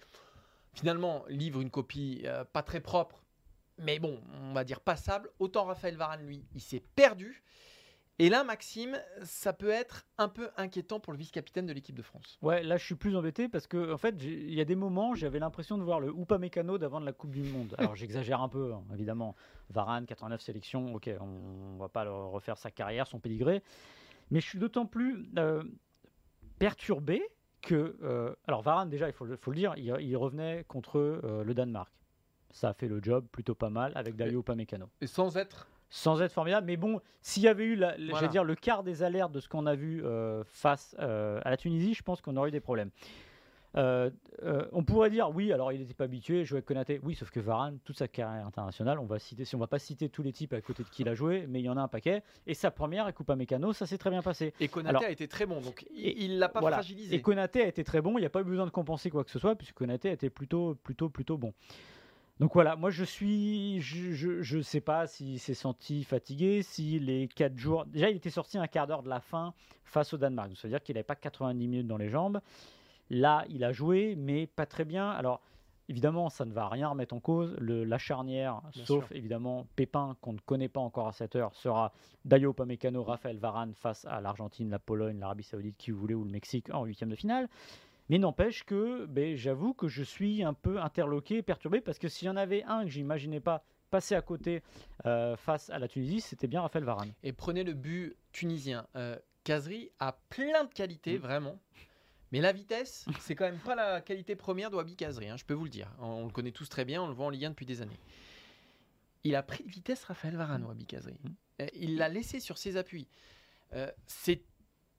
finalement, 0.73 1.25
livre 1.29 1.61
une 1.61 1.71
copie 1.71 2.23
euh, 2.25 2.45
pas 2.45 2.63
très 2.63 2.81
propre, 2.81 3.23
mais 3.79 3.99
bon, 3.99 4.23
on 4.41 4.55
va 4.55 4.65
dire 4.65 4.81
passable, 4.81 5.31
autant 5.39 5.65
Raphaël 5.67 5.97
Varane, 5.97 6.27
lui, 6.27 6.43
il 6.55 6.63
s'est 6.63 6.83
perdu. 6.95 7.43
Et 8.18 8.30
là, 8.30 8.44
Maxime, 8.44 8.99
ça 9.25 9.52
peut 9.52 9.68
être 9.68 10.06
un 10.16 10.28
peu 10.28 10.49
inquiétant 10.56 11.00
pour 11.00 11.12
le 11.12 11.18
vice-capitaine 11.18 11.66
de 11.66 11.73
l'équipe 11.75 11.94
de 11.94 12.00
France. 12.02 12.38
Ouais, 12.40 12.62
là 12.62 12.78
je 12.78 12.85
suis 12.85 12.94
plus 12.94 13.14
embêté 13.14 13.46
parce 13.46 13.66
que 13.66 13.92
en 13.92 13.99
fait, 13.99 14.14
il 14.23 14.54
y 14.54 14.61
a 14.62 14.64
des 14.64 14.75
moments, 14.75 15.14
j'avais 15.14 15.38
l'impression 15.38 15.76
de 15.76 15.82
voir 15.82 16.00
le 16.00 16.08
Upamecano 16.08 16.78
d'avant 16.78 16.99
de 17.00 17.04
la 17.04 17.12
Coupe 17.12 17.32
du 17.32 17.42
Monde. 17.42 17.75
Alors 17.76 17.94
j'exagère 17.96 18.40
un 18.40 18.49
peu, 18.49 18.73
hein, 18.73 18.82
évidemment. 18.94 19.37
Varane, 19.68 20.06
89 20.06 20.40
sélections, 20.40 20.94
ok, 20.94 21.11
on, 21.20 21.25
on 21.75 21.76
va 21.76 21.88
pas 21.90 22.04
le 22.04 22.12
refaire 22.12 22.56
sa 22.56 22.70
carrière, 22.70 23.06
son 23.06 23.18
pédigré. 23.18 23.62
Mais 24.30 24.40
je 24.40 24.46
suis 24.49 24.58
d'autant 24.58 24.87
plus 24.87 25.28
euh, 25.37 25.62
perturbé 26.58 27.23
que. 27.62 27.96
euh, 28.02 28.35
alors 28.46 28.62
Varane, 28.62 28.88
déjà, 28.88 29.08
il 29.08 29.12
faut, 29.12 29.25
le- 29.25 29.37
faut 29.37 29.50
le 29.50 29.56
dire, 29.56 29.75
il, 29.76 29.94
il 30.00 30.16
revenait 30.16 30.64
contre 30.68 30.99
euh, 30.99 31.44
le 31.44 31.54
Danemark. 31.54 31.92
Ça 32.50 32.70
a 32.70 32.73
fait 32.75 32.88
le 32.88 33.02
job 33.02 33.26
plutôt 33.30 33.54
pas 33.54 33.68
mal 33.70 33.92
avec 33.94 34.16
Dario 34.16 34.40
Upamecano. 34.40 34.88
Et 35.02 35.07
sans 35.07 35.37
être 35.37 35.68
sans 35.88 36.20
être 36.22 36.33
formidable. 36.33 36.66
Mais 36.66 36.77
bon, 36.77 37.01
s'il 37.22 37.42
y 37.44 37.49
avait 37.49 37.64
eu, 37.64 37.77
la, 37.77 37.94
Voilà. 37.96 38.14
j'allais 38.14 38.29
dire, 38.29 38.44
le 38.44 38.55
quart 38.55 38.83
des 38.83 39.03
alertes 39.03 39.33
de 39.33 39.40
ce 39.40 39.49
qu'on 39.49 39.66
a 39.66 39.75
vu 39.75 40.05
euh, 40.05 40.42
face 40.44 40.96
euh, 40.99 41.40
à 41.44 41.51
la 41.51 41.57
Tunisie, 41.57 41.94
je 41.94 42.03
pense 42.03 42.20
qu'on 42.20 42.37
aurait 42.37 42.49
eu 42.49 42.53
des 42.53 42.61
problèmes. 42.61 42.90
Euh, 43.77 44.09
on 44.72 44.83
pourrait 44.85 45.11
dire 45.11 45.29
oui, 45.35 45.53
alors 45.53 45.70
il 45.70 45.81
n'était 45.81 45.92
pas 45.92 46.05
habitué, 46.05 46.46
jouer 46.46 46.57
avec 46.59 46.64
Konaté. 46.64 46.99
Oui, 47.03 47.14
sauf 47.14 47.31
que 47.31 47.40
Varane, 47.40 47.79
toute 47.85 47.99
sa 47.99 48.09
carrière 48.09 48.46
internationale, 48.46 48.99
on 48.99 49.05
va 49.05 49.18
citer, 49.18 49.44
si 49.44 49.55
on 49.55 49.59
va 49.59 49.66
pas 49.66 49.79
citer 49.79 50.09
tous 50.09 50.22
les 50.22 50.33
types 50.33 50.55
à 50.55 50.62
côté 50.62 50.83
de 50.83 50.88
qui 50.88 51.03
il 51.03 51.09
a 51.11 51.14
joué, 51.14 51.44
mais 51.46 51.61
il 51.61 51.64
y 51.64 51.68
en 51.68 51.77
a 51.77 51.83
un 51.83 51.88
paquet. 51.88 52.22
Et 52.46 52.55
sa 52.55 52.70
première, 52.70 53.05
avec 53.05 53.16
Coupa 53.16 53.37
Mécano, 53.37 53.75
ça 53.75 53.85
s'est 53.85 53.99
très 53.99 54.09
bien 54.09 54.22
passé. 54.22 54.55
Et 54.61 54.68
Konaté 54.68 54.88
Alors- 54.96 55.03
a 55.03 55.11
été 55.11 55.29
très 55.29 55.44
bon, 55.44 55.61
donc 55.61 55.85
il- 55.94 56.07
Et- 56.07 56.25
il 56.25 56.38
l'a 56.38 56.49
pas 56.49 56.61
Voilà. 56.61 56.77
fragilisé. 56.79 57.14
Et 57.14 57.20
Konaté 57.20 57.62
a 57.62 57.66
été 57.66 57.85
très 57.85 58.01
bon, 58.01 58.16
il 58.16 58.22
n'y 58.22 58.27
a 58.27 58.31
pas 58.31 58.40
eu 58.40 58.44
besoin 58.44 58.64
de 58.64 58.70
compenser 58.70 59.11
quoi 59.11 59.25
que 59.25 59.31
ce 59.31 59.38
soit, 59.38 59.55
puisque 59.57 59.75
Konaté 59.75 60.09
a 60.09 60.12
été 60.12 60.31
plutôt, 60.31 60.75
plutôt, 60.77 61.11
plutôt 61.11 61.37
bon. 61.37 61.53
Donc 62.38 62.53
voilà, 62.53 62.77
moi 62.77 62.90
je 62.90 63.03
suis, 63.03 63.81
je, 63.81 64.12
je, 64.12 64.42
je 64.42 64.61
sais 64.61 64.83
pas 64.83 65.07
s'il 65.07 65.40
s'est 65.40 65.55
senti 65.55 66.05
fatigué, 66.05 66.62
si 66.62 66.99
les 66.99 67.29
4 67.29 67.57
jours, 67.57 67.87
déjà 67.87 68.11
il 68.11 68.16
était 68.16 68.29
sorti 68.31 68.59
un 68.59 68.66
quart 68.66 68.87
d'heure 68.87 69.03
de 69.03 69.09
la 69.09 69.20
fin 69.20 69.55
face 69.85 70.12
au 70.12 70.18
Danemark, 70.18 70.49
donc 70.49 70.59
ça 70.59 70.68
veut 70.68 70.72
dire 70.72 70.83
qu'il 70.83 70.94
n'avait 70.96 71.03
pas 71.05 71.14
90 71.16 71.66
minutes 71.66 71.87
dans 71.87 71.96
les 71.96 72.11
jambes. 72.11 72.40
Là, 73.09 73.44
il 73.49 73.64
a 73.64 73.72
joué, 73.72 74.16
mais 74.16 74.46
pas 74.46 74.66
très 74.66 74.85
bien. 74.85 75.09
Alors 75.11 75.40
évidemment, 75.88 76.29
ça 76.29 76.44
ne 76.44 76.53
va 76.53 76.68
rien 76.68 76.88
remettre 76.88 77.14
en 77.14 77.20
cause. 77.20 77.55
Le, 77.59 77.85
la 77.85 77.96
charnière, 77.96 78.61
Bien 78.75 78.85
sauf 78.85 79.07
sûr. 79.07 79.16
évidemment 79.16 79.66
Pépin 79.77 80.16
qu'on 80.20 80.33
ne 80.35 80.38
connaît 80.40 80.68
pas 80.68 80.81
encore 80.81 81.09
à 81.09 81.12
cette 81.12 81.37
heure, 81.37 81.55
sera 81.55 81.92
Dayo 82.27 82.53
Pamecano, 82.53 83.03
Raphaël 83.03 83.38
Varane 83.38 83.72
face 83.75 84.05
à 84.05 84.20
l'Argentine, 84.20 84.68
la 84.68 84.79
Pologne, 84.81 85.18
l'Arabie 85.20 85.44
Saoudite, 85.44 85.77
qui 85.79 85.90
vous 85.90 85.99
voulez, 86.01 86.14
ou 86.14 86.25
le 86.25 86.31
Mexique 86.31 86.68
en 86.75 86.85
huitième 86.85 87.09
de 87.11 87.14
finale. 87.16 87.49
Mais 88.09 88.19
n'empêche 88.19 88.64
que 88.64 89.07
ben, 89.07 89.37
j'avoue 89.37 89.75
que 89.75 89.88
je 89.88 90.03
suis 90.03 90.42
un 90.42 90.55
peu 90.55 90.81
interloqué, 90.81 91.42
perturbé, 91.42 91.81
parce 91.81 91.99
que 91.99 92.09
s'il 92.09 92.27
y 92.27 92.31
en 92.31 92.37
avait 92.37 92.62
un 92.64 92.85
que 92.85 92.90
j'imaginais 92.90 93.40
pas 93.40 93.64
passer 93.90 94.14
à 94.14 94.23
côté 94.23 94.62
euh, 95.07 95.37
face 95.37 95.71
à 95.71 95.79
la 95.79 95.88
Tunisie, 95.88 96.21
c'était 96.21 96.47
bien 96.47 96.61
Raphaël 96.61 96.85
Varane. 96.85 97.12
Et 97.23 97.33
prenez 97.33 97.64
le 97.64 97.73
but 97.73 98.16
tunisien. 98.33 98.87
Euh, 98.97 99.16
Kazri 99.45 99.90
a 99.99 100.12
plein 100.29 100.64
de 100.64 100.73
qualités, 100.73 101.19
Mm. 101.19 101.23
vraiment. 101.23 101.59
Mais 102.33 102.40
la 102.40 102.53
vitesse, 102.53 103.07
c'est 103.21 103.35
quand 103.37 103.45
même 103.45 103.59
pas 103.61 103.77
la 103.77 104.01
qualité 104.01 104.35
première 104.35 104.71
de 104.71 104.77
Wabi 104.77 104.97
Kazri, 104.97 105.29
hein, 105.29 105.37
je 105.37 105.45
peux 105.45 105.55
vous 105.55 105.64
le 105.64 105.71
dire. 105.71 105.88
On, 106.01 106.07
on 106.07 106.25
le 106.27 106.33
connaît 106.33 106.51
tous 106.51 106.69
très 106.69 106.85
bien, 106.85 107.01
on 107.03 107.07
le 107.09 107.14
voit 107.14 107.27
en 107.27 107.31
Ligue 107.31 107.45
1 107.45 107.51
depuis 107.51 107.66
des 107.66 107.83
années. 107.83 107.99
Il 109.25 109.35
a 109.37 109.42
pris 109.42 109.64
de 109.64 109.71
vitesse 109.71 110.05
Raphaël 110.05 110.37
Varane, 110.37 110.64
Wabi 110.64 110.87
Kazri. 110.87 111.14
Euh, 111.61 111.66
Il 111.75 111.97
l'a 111.97 112.09
laissé 112.09 112.38
sur 112.40 112.59
ses 112.59 112.77
appuis. 112.77 113.07
Euh, 113.73 113.90
c'est- 114.07 114.42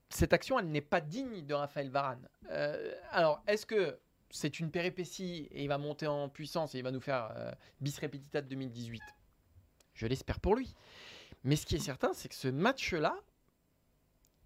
cette 0.10 0.34
action, 0.34 0.58
elle 0.60 0.70
n'est 0.70 0.82
pas 0.82 1.02
digne 1.02 1.46
de 1.46 1.54
Raphaël 1.54 1.89
Varane. 1.89 2.28
Euh, 2.50 2.93
alors, 3.12 3.41
est-ce 3.48 3.65
que 3.65 4.00
c'est 4.30 4.60
une 4.60 4.72
péripétie 4.72 5.48
et 5.52 5.63
il 5.63 5.67
va 5.67 5.78
monter 5.78 6.08
en 6.08 6.30
puissance 6.30 6.76
et 6.76 6.80
il 6.80 6.84
va 6.84 6.91
nous 6.91 7.02
faire 7.02 7.32
euh, 7.36 7.52
bis 7.82 7.98
repetita 8.00 8.41
de 8.41 8.48
2018 8.48 9.02
Je 9.93 10.08
l'espère 10.08 10.39
pour 10.39 10.56
lui. 10.56 10.76
Mais 11.43 11.56
ce 11.56 11.65
qui 11.65 11.76
est 11.76 11.80
certain, 11.80 12.13
c'est 12.13 12.30
que 12.30 12.36
ce 12.36 12.48
match-là, 12.48 13.15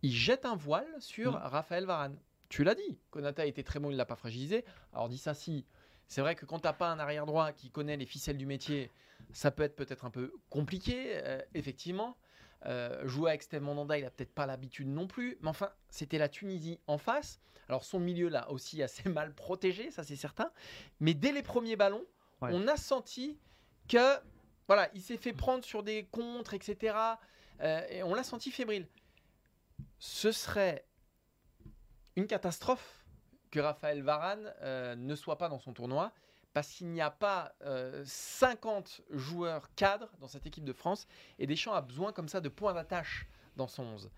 il 0.02 0.12
jette 0.12 0.46
un 0.46 0.56
voile 0.56 0.88
sur 1.00 1.34
Mm. 1.34 1.36
Raphaël 1.36 1.86
Varane. 1.86 2.18
Tu 2.50 2.64
l'as 2.64 2.76
dit, 2.76 3.00
Konata 3.12 3.44
a 3.44 3.46
été 3.46 3.64
très 3.64 3.80
bon, 3.80 3.90
il 3.90 3.94
ne 3.94 3.98
l'a 3.98 4.06
pas 4.06 4.16
fragilisé. 4.16 4.66
Alors 4.94 5.08
dis 5.10 5.18
ça 5.18 5.34
si, 5.34 5.66
c'est 6.08 6.22
vrai 6.22 6.36
que 6.36 6.46
quand 6.46 6.60
tu 6.60 6.68
n'as 6.68 6.74
pas 6.74 6.90
un 6.90 7.00
arrière 7.00 7.26
droit 7.26 7.54
qui 7.54 7.70
connaît 7.70 7.96
les 7.96 8.06
ficelles 8.06 8.38
du 8.38 8.46
métier, 8.46 8.92
ça 9.32 9.52
peut 9.52 9.64
être 9.64 9.76
peut-être 9.76 10.04
un 10.04 10.10
peu 10.10 10.34
compliqué, 10.50 11.14
euh, 11.16 11.42
effectivement. 11.54 12.18
Euh, 12.66 13.08
jouer 13.08 13.32
avec 13.32 13.44
Steve 13.44 13.62
Mandanda, 13.62 13.98
il 13.98 14.04
n'a 14.04 14.12
peut-être 14.12 14.34
pas 14.34 14.46
l'habitude 14.46 14.88
non 14.88 15.08
plus. 15.08 15.38
Mais 15.42 15.50
enfin, 15.50 15.72
c'était 15.90 16.18
la 16.18 16.30
Tunisie 16.30 16.80
en 16.88 16.98
face. 16.98 17.40
Alors 17.70 17.84
son 17.84 18.00
milieu 18.00 18.28
là 18.28 18.50
aussi 18.52 18.84
assez 18.84 19.08
mal 19.10 19.34
protégé, 19.34 19.92
ça 19.92 20.04
c'est 20.04 20.16
certain. 20.16 20.52
Mais 21.00 21.14
dès 21.14 21.32
les 21.32 21.44
premiers 21.44 21.76
ballons, 21.76 22.04
Ouais. 22.42 22.50
on 22.54 22.68
a 22.68 22.76
senti 22.76 23.38
que 23.88 24.18
voilà, 24.68 24.90
il 24.96 25.02
s'est 25.02 25.18
fait 25.18 25.32
prendre 25.34 25.64
sur 25.64 25.84
des 25.84 26.06
contres, 26.06 26.56
etc. 26.56 26.96
Euh, 27.60 27.86
et 27.90 28.02
on 28.02 28.16
l'a 28.16 28.24
senti 28.24 28.50
fébrile. 28.50 28.88
Ce 30.00 30.32
serait 30.32 30.84
une 32.16 32.26
catastrophe 32.26 33.06
que 33.52 33.60
Raphaël 33.60 34.02
Varane 34.02 34.52
euh, 34.62 34.96
ne 34.96 35.14
soit 35.16 35.38
pas 35.38 35.50
dans 35.50 35.60
son 35.60 35.74
tournoi 35.74 36.12
parce 36.54 36.70
qu'il 36.70 36.88
n'y 36.88 37.02
a 37.02 37.12
pas 37.12 37.54
euh, 37.64 38.04
50 38.06 39.02
joueurs 39.12 39.74
cadres 39.76 40.10
dans 40.20 40.28
cette 40.28 40.46
équipe 40.46 40.64
de 40.66 40.74
France 40.74 41.08
et 41.40 41.48
Deschamps 41.48 41.74
a 41.74 41.82
besoin 41.82 42.12
comme 42.12 42.28
ça 42.28 42.42
de 42.42 42.50
points 42.50 42.74
d'attache 42.74 43.26
dans 43.56 43.68
son 43.68 43.84
11. 43.84 44.12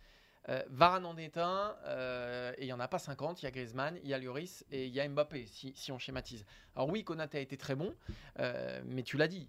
Euh, 0.50 0.62
Varane 0.70 1.06
en 1.06 1.16
est 1.16 1.38
un, 1.38 1.74
euh, 1.86 2.52
et 2.58 2.64
il 2.64 2.66
n'y 2.66 2.74
en 2.74 2.80
a 2.82 2.88
pas 2.90 3.00
50. 3.00 3.42
Il 3.42 3.46
y 3.46 3.48
a 3.48 3.52
Griezmann, 3.52 3.98
il 4.04 4.10
y 4.10 4.14
a 4.14 4.18
Lloris 4.20 4.66
et 4.72 4.88
il 4.88 4.94
y 4.94 5.00
a 5.00 5.08
Mbappé, 5.08 5.46
si, 5.48 5.72
si 5.76 5.92
on 5.94 6.00
schématise. 6.00 6.46
Alors 6.76 6.90
oui, 6.90 7.04
Konaté 7.06 7.38
a 7.38 7.42
été 7.42 7.56
très 7.58 7.76
bon, 7.76 7.94
euh, 8.40 8.82
mais 8.86 9.04
tu 9.04 9.16
l'as 9.18 9.30
dit, 9.30 9.48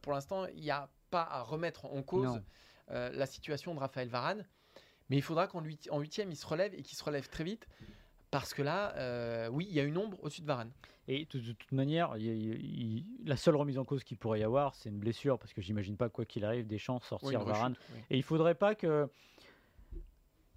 pour 0.00 0.12
l'instant, 0.12 0.46
il 0.46 0.60
n'y 0.62 0.70
a 0.70 0.88
pas 1.10 1.22
à 1.30 1.42
remettre 1.42 1.84
en 1.86 2.02
cause 2.02 2.40
la 2.88 3.26
situation 3.26 3.74
de 3.74 3.80
Raphaël 3.80 4.08
Varane. 4.08 4.44
Mais 5.10 5.16
il 5.16 5.22
faudra 5.22 5.46
qu'en 5.48 5.60
huit- 5.60 5.88
en 5.90 5.98
huitième, 6.00 6.30
il 6.30 6.36
se 6.36 6.46
relève 6.46 6.72
et 6.74 6.82
qu'il 6.82 6.96
se 6.96 7.04
relève 7.04 7.28
très 7.28 7.44
vite. 7.44 7.66
Parce 8.30 8.54
que 8.54 8.62
là, 8.62 8.94
euh, 8.96 9.48
oui, 9.48 9.66
il 9.68 9.74
y 9.74 9.80
a 9.80 9.82
une 9.82 9.98
ombre 9.98 10.16
au-dessus 10.22 10.42
de 10.42 10.46
Varane. 10.46 10.70
Et 11.08 11.26
de, 11.32 11.40
de 11.40 11.52
toute 11.52 11.72
manière, 11.72 12.12
il 12.16 12.24
y 12.24 12.30
a- 12.30 12.32
il- 12.34 12.98
il- 12.98 13.06
la 13.26 13.36
seule 13.36 13.56
remise 13.56 13.78
en 13.78 13.84
cause 13.84 14.04
qu'il 14.04 14.16
pourrait 14.16 14.38
y 14.40 14.44
avoir, 14.44 14.74
c'est 14.76 14.88
une 14.88 14.98
blessure, 14.98 15.38
parce 15.38 15.52
que 15.52 15.60
j'imagine 15.60 15.96
pas 15.96 16.08
quoi 16.08 16.24
qu'il 16.24 16.44
arrive, 16.44 16.66
Deschamps 16.68 16.98
Oui, 17.00 17.06
sortir 17.08 17.40
Varane. 17.42 17.72
rechute, 17.72 17.84
oui. 17.94 18.00
Et 18.10 18.16
il 18.18 18.22
faudrait 18.22 18.54
pas 18.54 18.74
que 18.76 19.08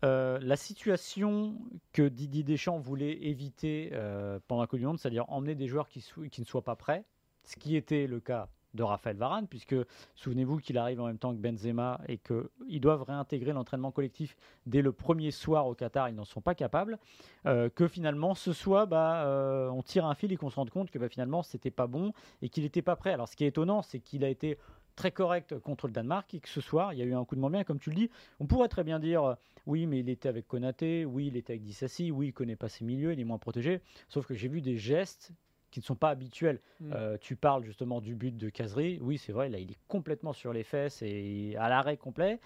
euh, 0.04 0.38
la 0.42 0.56
situation 0.58 1.56
que 1.94 2.08
Didier 2.08 2.44
Deschamps 2.44 2.78
voulait 2.78 3.24
éviter 3.26 3.90
euh, 3.94 4.40
pendant 4.48 4.62
la 4.62 4.68
Coupe 4.68 4.80
du 4.80 4.86
Monde, 4.86 5.00
c'est-à-dire 5.00 5.26
emmener 5.30 5.56
des 5.56 5.68
joueurs 5.68 5.88
qui 5.88 6.04
ne 6.40 6.46
soient 6.46 6.62
pas 6.64 6.76
prêts, 6.76 7.06
ce 7.44 7.56
qui 7.56 7.76
était 7.78 8.06
le 8.06 8.20
cas 8.20 8.50
de 8.74 8.84
Raphaël 8.84 9.16
Varane, 9.18 9.48
puisque 9.48 9.76
souvenez-vous 10.16 10.58
qu'il 10.58 10.78
arrive 10.78 11.00
en 11.02 11.08
même 11.08 11.18
temps 11.18 11.34
que 11.34 11.40
Benzema 11.40 12.02
et 12.08 12.18
qu'ils 12.18 12.82
doivent 12.82 13.04
réintégrer 13.04 13.54
l'entraînement 13.54 13.92
collectif 13.92 14.36
dès 14.66 14.82
le 14.82 14.92
premier 14.92 15.32
soir 15.32 15.68
au 15.68 15.76
Qatar, 15.76 16.10
ils 16.10 16.16
n'en 16.16 16.26
sont 16.26 16.42
pas 16.42 16.56
capables, 16.56 16.98
euh, 17.46 17.70
que 17.70 17.88
finalement 17.88 18.36
ce 18.36 18.54
soit 18.54 18.86
bah, 18.86 19.26
euh, 19.26 19.70
on 19.70 19.84
tire 19.84 20.06
un 20.06 20.16
fil 20.16 20.32
et 20.32 20.38
qu'on 20.38 20.50
se 20.50 20.56
rende 20.56 20.70
compte 20.70 20.92
que 20.92 21.00
bah, 21.00 21.10
finalement 21.10 21.44
c'était 21.44 21.72
pas 21.72 21.88
bon 21.88 22.14
et 22.42 22.50
qu'il 22.50 22.64
n'était 22.64 22.82
pas 22.82 22.96
prêt. 22.96 23.12
Alors 23.12 23.28
ce 23.28 23.36
qui 23.36 23.44
est 23.44 23.48
étonnant, 23.48 23.82
c'est 23.82 24.00
qu'il 24.00 24.24
a 24.24 24.30
été 24.30 24.58
très 24.96 25.12
correct 25.12 25.58
contre 25.60 25.88
le 25.88 25.94
Danemark 25.94 26.34
et 26.34 26.40
que 26.40 26.50
ce 26.50 26.62
soir 26.62 26.94
il 26.94 27.00
y 27.00 27.02
a 27.02 27.06
eu 27.06 27.14
un 27.14 27.26
coup 27.26 27.36
de 27.36 27.42
moins 27.42 27.50
bien, 27.50 27.64
comme 27.64 27.80
tu 27.80 27.90
le 27.90 27.96
dis, 27.96 28.10
on 28.40 28.46
pourrait 28.46 28.68
très 28.68 28.84
bien 28.84 29.00
dire 29.00 29.24
euh, 29.24 29.36
oui 29.66 29.88
mais 29.88 30.00
il 30.00 30.10
était 30.10 30.30
avec 30.30 30.48
Konaté, 30.48 31.06
oui 31.06 31.28
il 31.28 31.38
était 31.38 31.54
avec 31.54 31.64
Dissassi, 31.64 32.12
oui 32.12 32.28
il 32.28 32.34
connaît 32.34 32.56
pas 32.56 32.70
ses 32.70 32.86
milieux, 32.86 33.14
il 33.14 33.20
est 33.20 33.24
moins 33.24 33.38
protégé, 33.38 33.82
sauf 34.10 34.28
que 34.28 34.36
j'ai 34.36 34.48
vu 34.48 34.62
des 34.62 34.78
gestes 34.78 35.32
qui 35.74 35.80
ne 35.80 35.84
sont 35.86 35.96
pas 35.96 36.10
habituels. 36.12 36.60
Mm. 36.82 36.94
Euh, 36.94 37.18
tu 37.20 37.36
parles 37.36 37.64
justement 37.64 38.00
du 38.00 38.14
but 38.14 38.38
de 38.38 38.50
Casery. 38.50 39.00
Oui, 39.02 39.18
c'est 39.18 39.32
vrai, 39.32 39.50
là, 39.50 39.58
il 39.58 39.72
est 39.72 39.80
complètement 39.88 40.32
sur 40.32 40.54
les 40.54 40.64
fesses 40.64 41.02
et 41.02 41.56
à 41.60 41.68
l'arrêt 41.68 41.98
complet. 41.98 42.40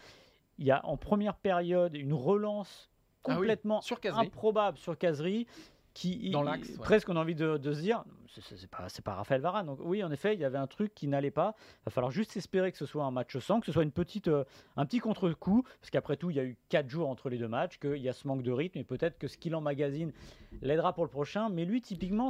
Il 0.60 0.66
y 0.66 0.72
a 0.72 0.84
en 0.86 0.96
première 0.96 1.36
période 1.36 1.94
une 1.94 2.14
relance 2.14 2.90
Ah 3.26 3.32
oui, 3.32 3.36
complètement 3.36 3.82
sur 3.82 4.00
Casery. 4.00 4.28
improbable 4.28 4.78
sur 4.78 4.98
Casery. 4.98 5.46
Qui, 5.94 6.30
Dans 6.30 6.44
l'axe, 6.44 6.70
ouais. 6.70 6.76
presque 6.78 7.10
on 7.10 7.16
a 7.16 7.20
envie 7.22 7.34
de, 7.34 7.58
de 7.58 7.74
se 7.74 7.82
dire, 7.82 8.04
c'est- 8.40 8.68
pas, 8.70 8.86
pas 9.04 9.16
Raphaël 9.16 9.42
Varane. 9.42 9.66
Donc 9.66 9.80
oui, 9.82 10.04
en 10.04 10.12
effet, 10.12 10.36
il 10.36 10.40
y 10.40 10.46
avait 10.46 10.60
un 10.60 10.68
truc 10.68 10.94
qui 10.94 11.08
n'allait 11.08 11.32
pas. 11.32 11.56
Il 11.82 11.86
va 11.86 11.92
falloir 11.92 12.12
juste 12.12 12.38
espérer 12.38 12.72
que 12.72 12.78
ce 12.78 12.86
soit 12.86 13.04
un 13.04 13.10
match 13.10 13.36
sans, 13.40 13.60
que 13.60 13.66
ce 13.66 13.72
soit 13.72 13.82
une 13.82 13.92
petite, 13.92 14.28
euh, 14.28 14.44
un 14.76 14.86
petit 14.86 15.00
contre-coup, 15.00 15.64
parce 15.82 15.90
qu'après 15.90 16.16
tout, 16.16 16.30
il 16.30 16.36
y 16.38 16.40
a 16.40 16.44
eu 16.44 16.56
quatre 16.70 16.88
jours 16.88 17.10
entre 17.10 17.30
les 17.30 17.40
deux 17.40 17.48
matchs, 17.48 17.80
qu'il 17.80 17.98
y 17.98 18.10
a 18.10 18.14
ce 18.14 18.28
manque 18.28 18.44
de 18.44 18.52
rythme, 18.52 18.78
et 18.78 18.84
peut-être 18.84 19.18
que 19.18 19.28
ce 19.28 19.38
qu'il 19.40 19.56
emmagasine 19.56 20.14
l'aidera 20.62 20.94
pour 20.94 21.04
le 21.04 21.10
prochain. 21.10 21.50
Mais 21.50 21.66
lui, 21.66 21.82
typiquement, 21.82 22.30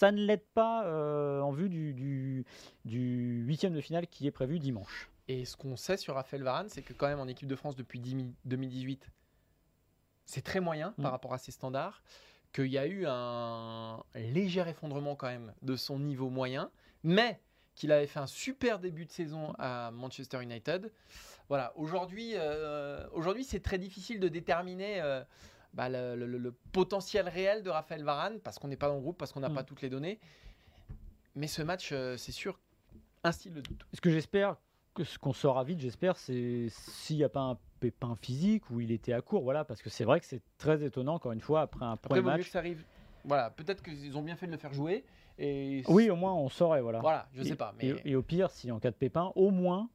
ça 0.00 0.12
ne 0.12 0.24
l'aide 0.24 0.46
pas 0.54 0.86
euh, 0.86 1.40
en 1.42 1.52
vue 1.52 1.68
du, 1.68 1.92
du, 1.92 2.46
du 2.86 3.44
huitième 3.46 3.74
de 3.74 3.82
finale 3.82 4.06
qui 4.06 4.26
est 4.26 4.30
prévu 4.30 4.58
dimanche. 4.58 5.10
Et 5.28 5.44
ce 5.44 5.58
qu'on 5.58 5.76
sait 5.76 5.98
sur 5.98 6.14
Raphaël 6.14 6.42
Varane, 6.42 6.70
c'est 6.70 6.80
que 6.80 6.94
quand 6.94 7.06
même 7.06 7.20
en 7.20 7.26
équipe 7.28 7.46
de 7.46 7.54
France 7.54 7.76
depuis 7.76 8.00
10 8.00 8.14
mi- 8.14 8.34
2018, 8.46 9.10
c'est 10.24 10.40
très 10.42 10.60
moyen 10.60 10.94
Mm. 10.96 11.02
par 11.02 11.12
rapport 11.12 11.34
à 11.34 11.38
ses 11.38 11.52
standards, 11.52 12.02
qu'il 12.54 12.68
y 12.68 12.78
a 12.78 12.86
eu 12.86 13.04
un 13.06 14.02
léger 14.14 14.64
effondrement 14.66 15.16
quand 15.16 15.26
même 15.28 15.52
de 15.60 15.76
son 15.76 15.98
niveau 15.98 16.30
moyen, 16.30 16.70
mais 17.04 17.38
qu'il 17.74 17.92
avait 17.92 18.06
fait 18.06 18.20
un 18.20 18.26
super 18.26 18.78
début 18.78 19.04
de 19.04 19.12
saison 19.12 19.54
à 19.58 19.90
Manchester 19.90 20.42
United. 20.42 20.90
Voilà, 21.48 21.72
aujourd'hui, 21.76 22.32
euh, 22.36 23.06
aujourd'hui 23.12 23.44
c'est 23.44 23.60
très 23.60 23.76
difficile 23.78 24.18
de 24.18 24.28
déterminer 24.28 25.02
euh, 25.02 25.22
bah, 25.74 25.88
le, 25.88 26.14
le- 26.16 26.38
le 26.38 26.52
potentiel 26.72 27.28
réel 27.28 27.62
de 27.62 27.70
Raphaël 27.70 28.02
Varane, 28.04 28.40
parce 28.40 28.58
qu'on 28.58 28.68
n'est 28.68 28.76
pas 28.76 28.88
dans 28.88 28.94
le 28.96 29.00
groupe, 29.00 29.16
parce 29.18 29.32
qu'on 29.32 29.40
n'a 29.40 29.48
Mm. 29.48 29.54
pas 29.54 29.62
toutes 29.64 29.82
les 29.82 29.88
données. 29.90 30.18
Mais 31.36 31.46
ce 31.46 31.62
match, 31.62 31.90
euh, 31.92 32.16
c'est 32.16 32.32
sûr, 32.32 32.58
un 33.22 33.32
style 33.32 33.54
de 33.54 33.60
doute. 33.60 33.86
Ce 33.94 34.00
que 34.00 34.10
j'espère, 34.10 34.56
que 34.94 35.04
ce 35.04 35.18
qu'on 35.18 35.32
saura 35.32 35.62
vite, 35.64 35.80
j'espère, 35.80 36.16
c'est 36.16 36.66
s'il 36.70 37.16
n'y 37.16 37.24
a 37.24 37.28
pas 37.28 37.40
un 37.40 37.58
pépin 37.78 38.16
physique 38.20 38.68
ou 38.70 38.80
il 38.80 38.90
était 38.90 39.12
à 39.12 39.20
court, 39.20 39.42
voilà, 39.42 39.64
parce 39.64 39.80
que 39.80 39.88
c'est 39.90 40.04
vrai 40.04 40.18
que 40.20 40.26
c'est 40.26 40.42
très 40.58 40.82
étonnant, 40.82 41.14
encore 41.14 41.32
une 41.32 41.40
fois, 41.40 41.62
après 41.62 41.84
un 41.84 41.96
premier 41.96 42.20
mieux 42.20 42.26
match. 42.26 42.42
que 42.44 42.50
ça 42.50 42.58
arrive. 42.58 42.84
Voilà, 43.24 43.50
peut-être 43.50 43.82
qu'ils 43.82 44.16
ont 44.16 44.22
bien 44.22 44.34
fait 44.36 44.46
de 44.46 44.52
le 44.52 44.58
faire 44.58 44.72
jouer. 44.72 45.04
Et 45.38 45.82
Oui, 45.88 46.10
au 46.10 46.16
moins 46.16 46.34
on 46.34 46.48
saurait, 46.50 46.82
voilà. 46.82 46.98
Voilà, 47.00 47.28
je 47.32 47.42
Et- 47.42 47.44
sais 47.44 47.54
pas. 47.56 47.72
Mais 47.78 47.86
Et, 48.04 48.10
et 48.10 48.16
au 48.16 48.22
pire, 48.22 48.50
si 48.50 48.70
en 48.72 48.78
cas 48.80 48.90
de 48.90 48.96
pépin, 48.96 49.32
au 49.36 49.50
moins, 49.50 49.88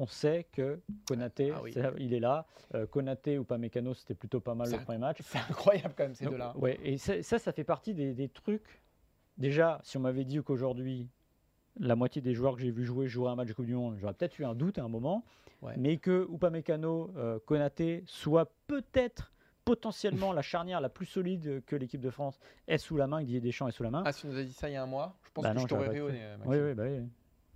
on 0.00 0.06
sait 0.06 0.46
que 0.52 0.80
Konaté, 1.06 1.52
Ah 1.54 1.60
oui. 1.62 1.74
il 1.98 2.14
est 2.14 2.20
là. 2.20 2.46
Euh, 2.74 2.86
Konaté 2.86 3.38
ou 3.38 3.44
pas 3.44 3.58
Mécano, 3.58 3.92
c'était 3.92 4.14
plutôt 4.14 4.40
pas 4.40 4.54
mal 4.54 4.70
le 4.70 4.78
premier 4.78 4.98
match. 4.98 5.18
c'est 5.22 5.38
incroyable 5.38 5.92
quand 5.96 6.04
même 6.04 6.14
ces 6.14 6.24
deux-là. 6.26 6.54
Ouais, 6.56 6.80
et 6.82 6.96
ça, 6.96 7.22
ça, 7.22 7.52
fait 7.52 7.64
partie 7.64 7.92
des, 7.94 8.14
des 8.14 8.28
trucs. 8.30 8.80
Déjà, 9.36 9.78
si 9.82 9.98
on 9.98 10.00
m'avait 10.00 10.24
dit 10.24 10.38
qu'aujourd'hui, 10.42 11.08
la 11.78 11.96
moitié 11.96 12.22
des 12.22 12.32
joueurs 12.34 12.56
que 12.56 12.62
j'ai 12.62 12.70
vu 12.70 12.84
jouer 12.84 13.08
joueraient 13.08 13.32
un 13.32 13.36
match 13.36 13.48
de 13.48 13.52
Coupe 13.52 13.66
du 13.66 13.74
Monde, 13.74 13.96
j'aurais 13.98 14.14
peut-être 14.14 14.38
eu 14.38 14.44
un 14.44 14.54
doute 14.54 14.78
à 14.78 14.82
un 14.84 14.88
moment. 14.88 15.24
Ouais. 15.60 15.74
Mais 15.76 15.98
que 15.98 16.26
Upamecano, 16.32 17.12
euh, 17.16 17.38
Konaté 17.44 18.02
soit 18.06 18.50
peut-être 18.66 19.32
potentiellement 19.66 20.32
la 20.32 20.40
charnière 20.42 20.80
la 20.80 20.88
plus 20.88 21.04
solide 21.06 21.62
que 21.66 21.76
l'équipe 21.76 22.00
de 22.00 22.08
France 22.10 22.40
est 22.66 22.78
sous 22.78 22.96
la 22.96 23.06
main, 23.06 23.20
que 23.20 23.24
Didier 23.26 23.40
Deschamps 23.42 23.68
est 23.68 23.72
sous 23.72 23.82
la 23.82 23.90
main. 23.90 24.02
Ah, 24.06 24.12
si 24.12 24.22
tu 24.22 24.26
nous 24.28 24.38
as 24.38 24.42
dit 24.42 24.52
ça 24.54 24.70
il 24.70 24.72
y 24.72 24.76
a 24.76 24.82
un 24.82 24.86
mois, 24.86 25.18
je 25.22 25.30
pense 25.32 25.44
Bah 25.44 25.50
que 25.50 25.56
non, 25.56 25.62
je 25.62 25.66
t'aurais 25.68 25.88
rayonné. 25.88 26.18
oui, 26.46 26.56
oui, 26.58 26.74
bah 26.74 26.84
oui. 26.86 27.06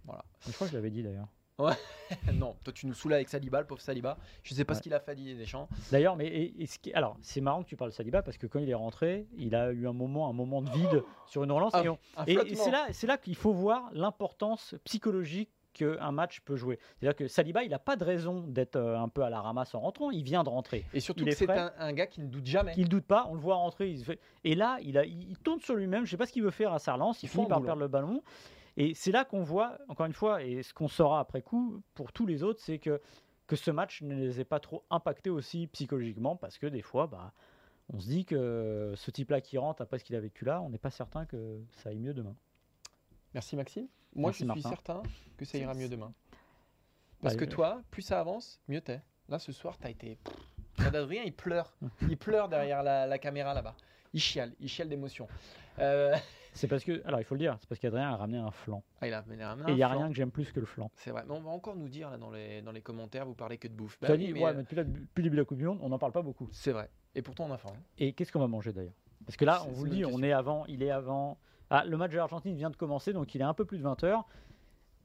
Voilà. 0.05 0.23
Je 0.47 0.53
crois 0.53 0.67
que 0.67 0.73
je 0.73 0.77
l'avais 0.77 0.91
dit 0.91 1.03
d'ailleurs. 1.03 1.29
non, 2.35 2.57
toi 2.65 2.73
tu 2.73 2.87
nous 2.87 2.95
saoules 2.95 3.13
avec 3.15 3.29
Saliba, 3.29 3.61
le 3.61 3.67
pauvre 3.67 3.81
Saliba. 3.81 4.17
Je 4.43 4.55
sais 4.55 4.65
pas 4.65 4.73
Ouais. 4.73 4.79
ce 4.79 4.83
qu'il 4.83 4.93
a 4.95 5.01
fait 5.01 5.13
à 5.13 5.15
Didier 5.15 5.35
Deschamps. 5.35 5.69
D'ailleurs, 5.93 6.17
mais 6.17 6.27
et- 6.27 6.63
et 6.63 6.67
ce 6.67 6.79
qui- 6.79 6.93
alors 6.95 7.17
c'est 7.23 7.41
marrant 7.41 7.63
que 7.63 7.69
tu 7.69 7.77
parles 7.77 7.91
de 7.91 7.95
Saliba 7.95 8.23
parce 8.23 8.39
que 8.39 8.47
quand 8.47 8.59
il 8.59 8.69
est 8.69 8.75
rentré, 8.75 9.27
il 9.37 9.55
a 9.55 9.71
eu 9.73 9.87
un 9.87 9.93
moment, 9.93 10.29
un 10.29 10.33
moment 10.33 10.63
de 10.63 10.71
vide 10.71 11.03
sur 11.27 11.45
une 11.45 11.53
relance. 11.53 11.73
Ah, 11.75 12.25
et 12.27 12.37
c'est 12.57 12.71
là, 12.71 12.87
c'est 12.93 13.07
là 13.07 13.19
qu'il 13.19 13.37
faut 13.37 13.53
voir 13.53 13.89
l'importance 13.93 14.75
psychologique 14.85 15.51
qu'un 15.73 16.13
match 16.13 16.41
peut 16.41 16.55
jouer. 16.57 16.79
C'est-à-dire 17.01 17.17
que 17.17 17.27
Saliba, 17.27 17.65
il 17.65 17.71
n'a 17.71 17.81
pas 17.81 17.97
de 17.97 18.05
raison 18.05 18.41
d'être 18.47 18.77
euh, 18.77 18.97
un 18.99 19.09
peu 19.09 19.23
à 19.25 19.31
la 19.31 19.41
ramasse 19.41 19.75
en 19.75 19.81
rentrant. 19.81 20.11
Il 20.13 20.23
vient 20.23 20.45
de 20.45 20.49
rentrer. 20.49 20.85
Et 20.95 21.01
surtout 21.01 21.25
c'est 21.33 21.51
un, 21.51 21.73
un 21.79 21.93
gars 21.93 22.07
qui 22.07 22.21
ne 22.21 22.27
doute 22.29 22.47
jamais. 22.47 22.75
Il 22.77 22.85
ne 22.85 22.89
doute 22.89 23.07
pas, 23.07 23.27
on 23.29 23.35
le 23.35 23.41
voit 23.41 23.57
rentrer. 23.57 23.91
il 23.91 23.99
se 23.99 24.05
fait- 24.05 24.21
Et 24.45 24.55
là, 24.55 24.79
il, 24.83 24.97
a, 24.99 25.05
il 25.05 25.31
il 25.31 25.39
tourne 25.39 25.59
sur 25.61 25.75
lui-même. 25.75 26.01
Je 26.05 26.09
ne 26.09 26.11
sais 26.11 26.17
pas 26.17 26.27
ce 26.27 26.33
qu'il 26.33 26.45
veut 26.45 26.53
faire 26.53 26.73
à 26.73 26.79
sa 26.79 26.95
relance. 26.95 27.23
Il 27.23 27.27
Il 27.27 27.29
finit 27.29 27.47
par 27.49 27.59
boulot. 27.59 27.67
perdre 27.67 27.81
le 27.83 27.89
ballon. 27.89 28.23
Et 28.77 28.95
c'est 28.95 29.13
là 29.13 29.25
qu'on 29.25 29.43
voit, 29.43 29.79
encore 29.89 30.07
une 30.07 30.13
fois, 30.13 30.43
et 30.43 30.63
ce 30.63 30.75
qu'on 30.75 30.89
saura 30.89 31.21
après 31.21 31.43
coup 31.43 31.83
pour 31.95 32.13
tous 32.13 32.27
les 32.27 32.43
autres, 32.43 32.61
c'est 32.61 32.79
que, 32.79 33.01
que 33.47 33.57
ce 33.57 33.71
match 33.71 34.03
ne 34.03 34.15
les 34.15 34.41
ait 34.41 34.45
pas 34.45 34.59
trop 34.61 34.85
impactés 34.91 35.31
aussi 35.31 35.67
psychologiquement 35.69 36.35
parce 36.37 36.59
que 36.59 36.67
des 36.67 36.83
fois, 36.83 37.07
bah, 37.07 37.33
on 37.93 38.01
se 38.01 38.07
dit 38.09 38.25
que 38.25 38.93
ce 38.97 39.11
type-là 39.11 39.41
qui 39.41 39.59
rentre 39.59 39.81
après 39.83 39.99
ce 39.99 40.05
qu'il 40.05 40.17
a 40.17 40.21
vécu 40.21 40.45
là, 40.45 40.61
on 40.61 40.71
n'est 40.71 40.79
pas 40.79 40.91
certain 40.91 41.25
que 41.25 41.61
ça 41.73 41.91
aille 41.91 41.99
mieux 42.01 42.15
demain. 42.15 42.35
Merci 43.33 43.55
Maxime. 43.57 43.87
Moi 44.15 44.29
Merci, 44.31 44.33
je 44.33 44.37
suis 44.39 44.47
Martin. 44.47 44.69
certain 44.71 45.03
que 45.37 45.45
ça 45.45 45.59
ira 45.59 45.75
mieux 45.75 45.89
demain. 45.89 46.13
Parce 47.21 47.35
Bah, 47.35 47.41
que 47.41 47.45
toi, 47.51 47.83
plus 47.91 48.03
ça 48.03 48.21
avance, 48.21 48.61
mieux 48.69 48.81
t'es. 48.81 49.01
Là 49.29 49.39
ce 49.39 49.53
soir, 49.53 49.77
t'as 49.79 49.91
été. 49.91 50.19
Adrien, 50.79 51.23
il 51.25 51.33
pleure. 51.33 51.73
Il 52.09 52.17
pleure 52.17 52.49
derrière 52.49 52.83
la, 52.83 53.07
la 53.07 53.19
caméra 53.19 53.55
là-bas. 53.55 53.77
Il 54.13 54.21
chiale, 54.21 54.53
il 54.61 54.69
chiale 54.69 54.89
d'émotion. 54.89 55.27
Euh, 55.79 56.15
C'est 56.55 56.69
parce 56.69 56.85
que, 56.85 57.03
alors 57.05 57.21
il 57.21 57.25
faut 57.25 57.35
le 57.35 57.41
dire, 57.41 57.57
c'est 57.61 57.69
parce 57.69 57.81
qu'Adrien 57.81 58.09
a 58.11 58.17
ramené 58.17 58.39
un 58.39 58.51
flanc. 58.51 58.83
Ah, 59.01 59.09
il 59.09 59.13
a 59.13 59.19
amené 59.19 59.43
un 59.43 59.57
Et 59.69 59.73
il 59.73 59.75
n'y 59.77 59.83
a 59.83 59.89
rien 59.89 60.09
que 60.09 60.15
j'aime 60.15 60.31
plus 60.31 60.51
que 60.53 60.61
le 60.61 60.67
flanc. 60.67 60.91
C'est 60.95 61.11
vrai, 61.11 61.25
mais 61.27 61.35
on 61.35 61.41
va 61.43 61.51
encore 61.51 61.77
nous 61.77 61.89
dire 61.89 62.11
là 62.11 62.17
dans 62.17 62.31
les, 62.31 62.63
dans 62.63 62.73
les 62.73 62.81
commentaires, 62.81 63.27
vous 63.27 63.35
parlez 63.35 63.59
que 63.59 63.69
de 63.69 63.75
bouffe. 63.75 63.99
Bah 64.01 64.09
oui, 64.13 64.19
dit, 64.19 64.33
mais, 64.33 64.41
ouais, 64.43 64.51
euh, 64.51 64.55
mais 64.55 64.63
depuis, 64.63 64.77
la- 64.77 64.85
depuis 64.85 65.03
le 65.17 65.23
début 65.25 65.37
de 65.37 65.41
la 65.43 65.45
Coupe 65.45 65.59
du 65.59 65.65
Monde, 65.67 65.79
on 65.83 65.89
n'en 65.89 65.99
parle 65.99 66.13
pas 66.13 66.23
beaucoup. 66.23 66.49
C'est 66.53 66.73
vrai. 66.73 66.89
Et 67.15 67.23
pourtant 67.23 67.47
on 67.49 67.53
a 67.53 67.59
faim. 67.59 67.71
hein. 67.75 67.81
Et 67.99 68.13
qu'est-ce 68.13 68.33
qu'on 68.33 68.41
va 68.41 68.47
manger 68.49 68.73
d'ailleurs? 68.73 68.95
Parce 69.27 69.37
que 69.37 69.45
là, 69.45 69.63
on 69.67 69.73
vous 69.73 69.85
le 69.85 69.91
dit, 69.91 70.05
on 70.05 70.23
est 70.23 70.33
avant, 70.33 70.65
il 70.67 70.83
est 70.83 70.91
avant. 70.91 71.39
Ah, 71.71 71.85
le 71.87 71.97
match 71.97 72.13
de 72.13 72.17
l'Argentine 72.19 72.55
vient 72.55 72.71
de 72.71 72.77
commencer, 72.77 73.13
donc 73.13 73.35
il 73.35 73.41
est 73.41 73.45
un 73.45 73.55
peu 73.55 73.65
plus 73.65 73.79
de 73.79 73.83
20h. 73.85 74.23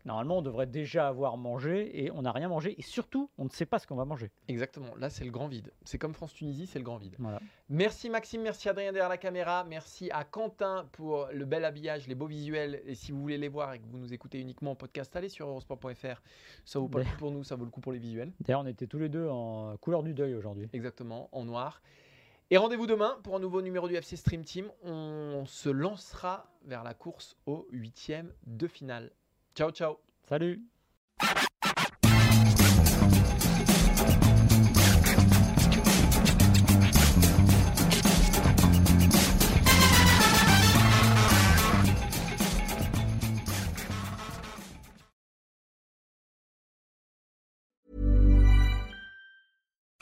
Normalement, 0.06 0.38
on 0.38 0.42
devrait 0.42 0.68
déjà 0.68 1.08
avoir 1.08 1.38
mangé 1.38 2.04
et 2.04 2.12
on 2.12 2.22
n'a 2.22 2.32
rien 2.32 2.48
mangé. 2.48 2.76
Et 2.80 2.82
surtout, 2.82 3.30
on 3.38 3.46
ne 3.46 3.50
sait 3.50 3.66
pas 3.66 3.80
ce 3.80 3.88
qu'on 3.88 3.96
va 3.96 4.06
manger. 4.06 4.32
Exactement, 4.48 4.96
là 4.98 5.10
c'est 5.10 5.26
le 5.26 5.32
grand 5.32 5.48
vide. 5.48 5.72
C'est 5.84 5.98
comme 5.98 6.14
France-Tunisie, 6.14 6.68
c'est 6.68 6.80
le 6.80 6.86
grand 6.86 6.98
vide. 6.98 7.16
Voilà. 7.20 7.40
Merci 7.70 8.10
Maxime, 8.10 8.42
merci 8.42 8.70
Adrien 8.70 8.92
derrière 8.92 9.10
la 9.10 9.18
caméra, 9.18 9.64
merci 9.64 10.10
à 10.12 10.24
Quentin 10.24 10.88
pour 10.94 11.28
le 11.32 11.46
bel 11.46 11.66
habillage, 11.66 12.08
les 12.08 12.16
beaux 12.16 12.28
visuels. 12.28 12.82
Et 12.86 12.96
si 12.96 13.12
vous 13.12 13.22
voulez 13.22 13.38
les 13.38 13.50
voir 13.50 13.74
et 13.74 13.80
que 13.80 13.88
vous 13.88 13.98
nous 13.98 14.14
écoutez 14.14 14.40
uniquement 14.40 14.72
en 14.72 14.76
podcast, 14.76 15.16
allez 15.16 15.30
sur 15.30 15.48
eurosport.fr. 15.48 16.22
Ça 16.66 16.80
vaut 16.80 16.88
pas 16.88 17.00
le 17.00 17.06
coup 17.06 17.18
pour 17.18 17.32
nous, 17.32 17.44
ça 17.44 17.56
vaut 17.56 17.66
le 17.66 17.72
coup 17.72 17.82
pour 17.82 17.92
les 17.92 18.00
visuels. 18.00 18.32
D'ailleurs, 18.40 18.62
on 18.62 18.68
était 18.68 18.88
tous 18.88 19.00
les 19.00 19.10
deux 19.10 19.28
en 19.28 19.76
couleur 19.78 20.04
du 20.04 20.14
deuil 20.14 20.34
aujourd'hui. 20.34 20.70
Exactement, 20.74 21.30
en 21.32 21.46
noir. 21.46 21.82
Et 22.52 22.58
rendez-vous 22.58 22.88
demain 22.88 23.20
pour 23.24 23.36
un 23.36 23.40
nouveau 23.40 23.62
numéro 23.62 23.88
du 23.88 23.96
FC 23.96 24.16
Stream 24.16 24.44
Team. 24.44 24.72
On 24.84 25.46
se 25.46 25.70
lancera 25.70 26.48
vers 26.66 26.84
la 26.84 26.96
course 26.96 27.38
au 27.46 27.68
huitième 27.72 28.34
de 28.48 28.68
finale. 28.68 29.12
Ciao, 29.60 29.72
ciao. 29.72 30.00
Salut 30.30 30.58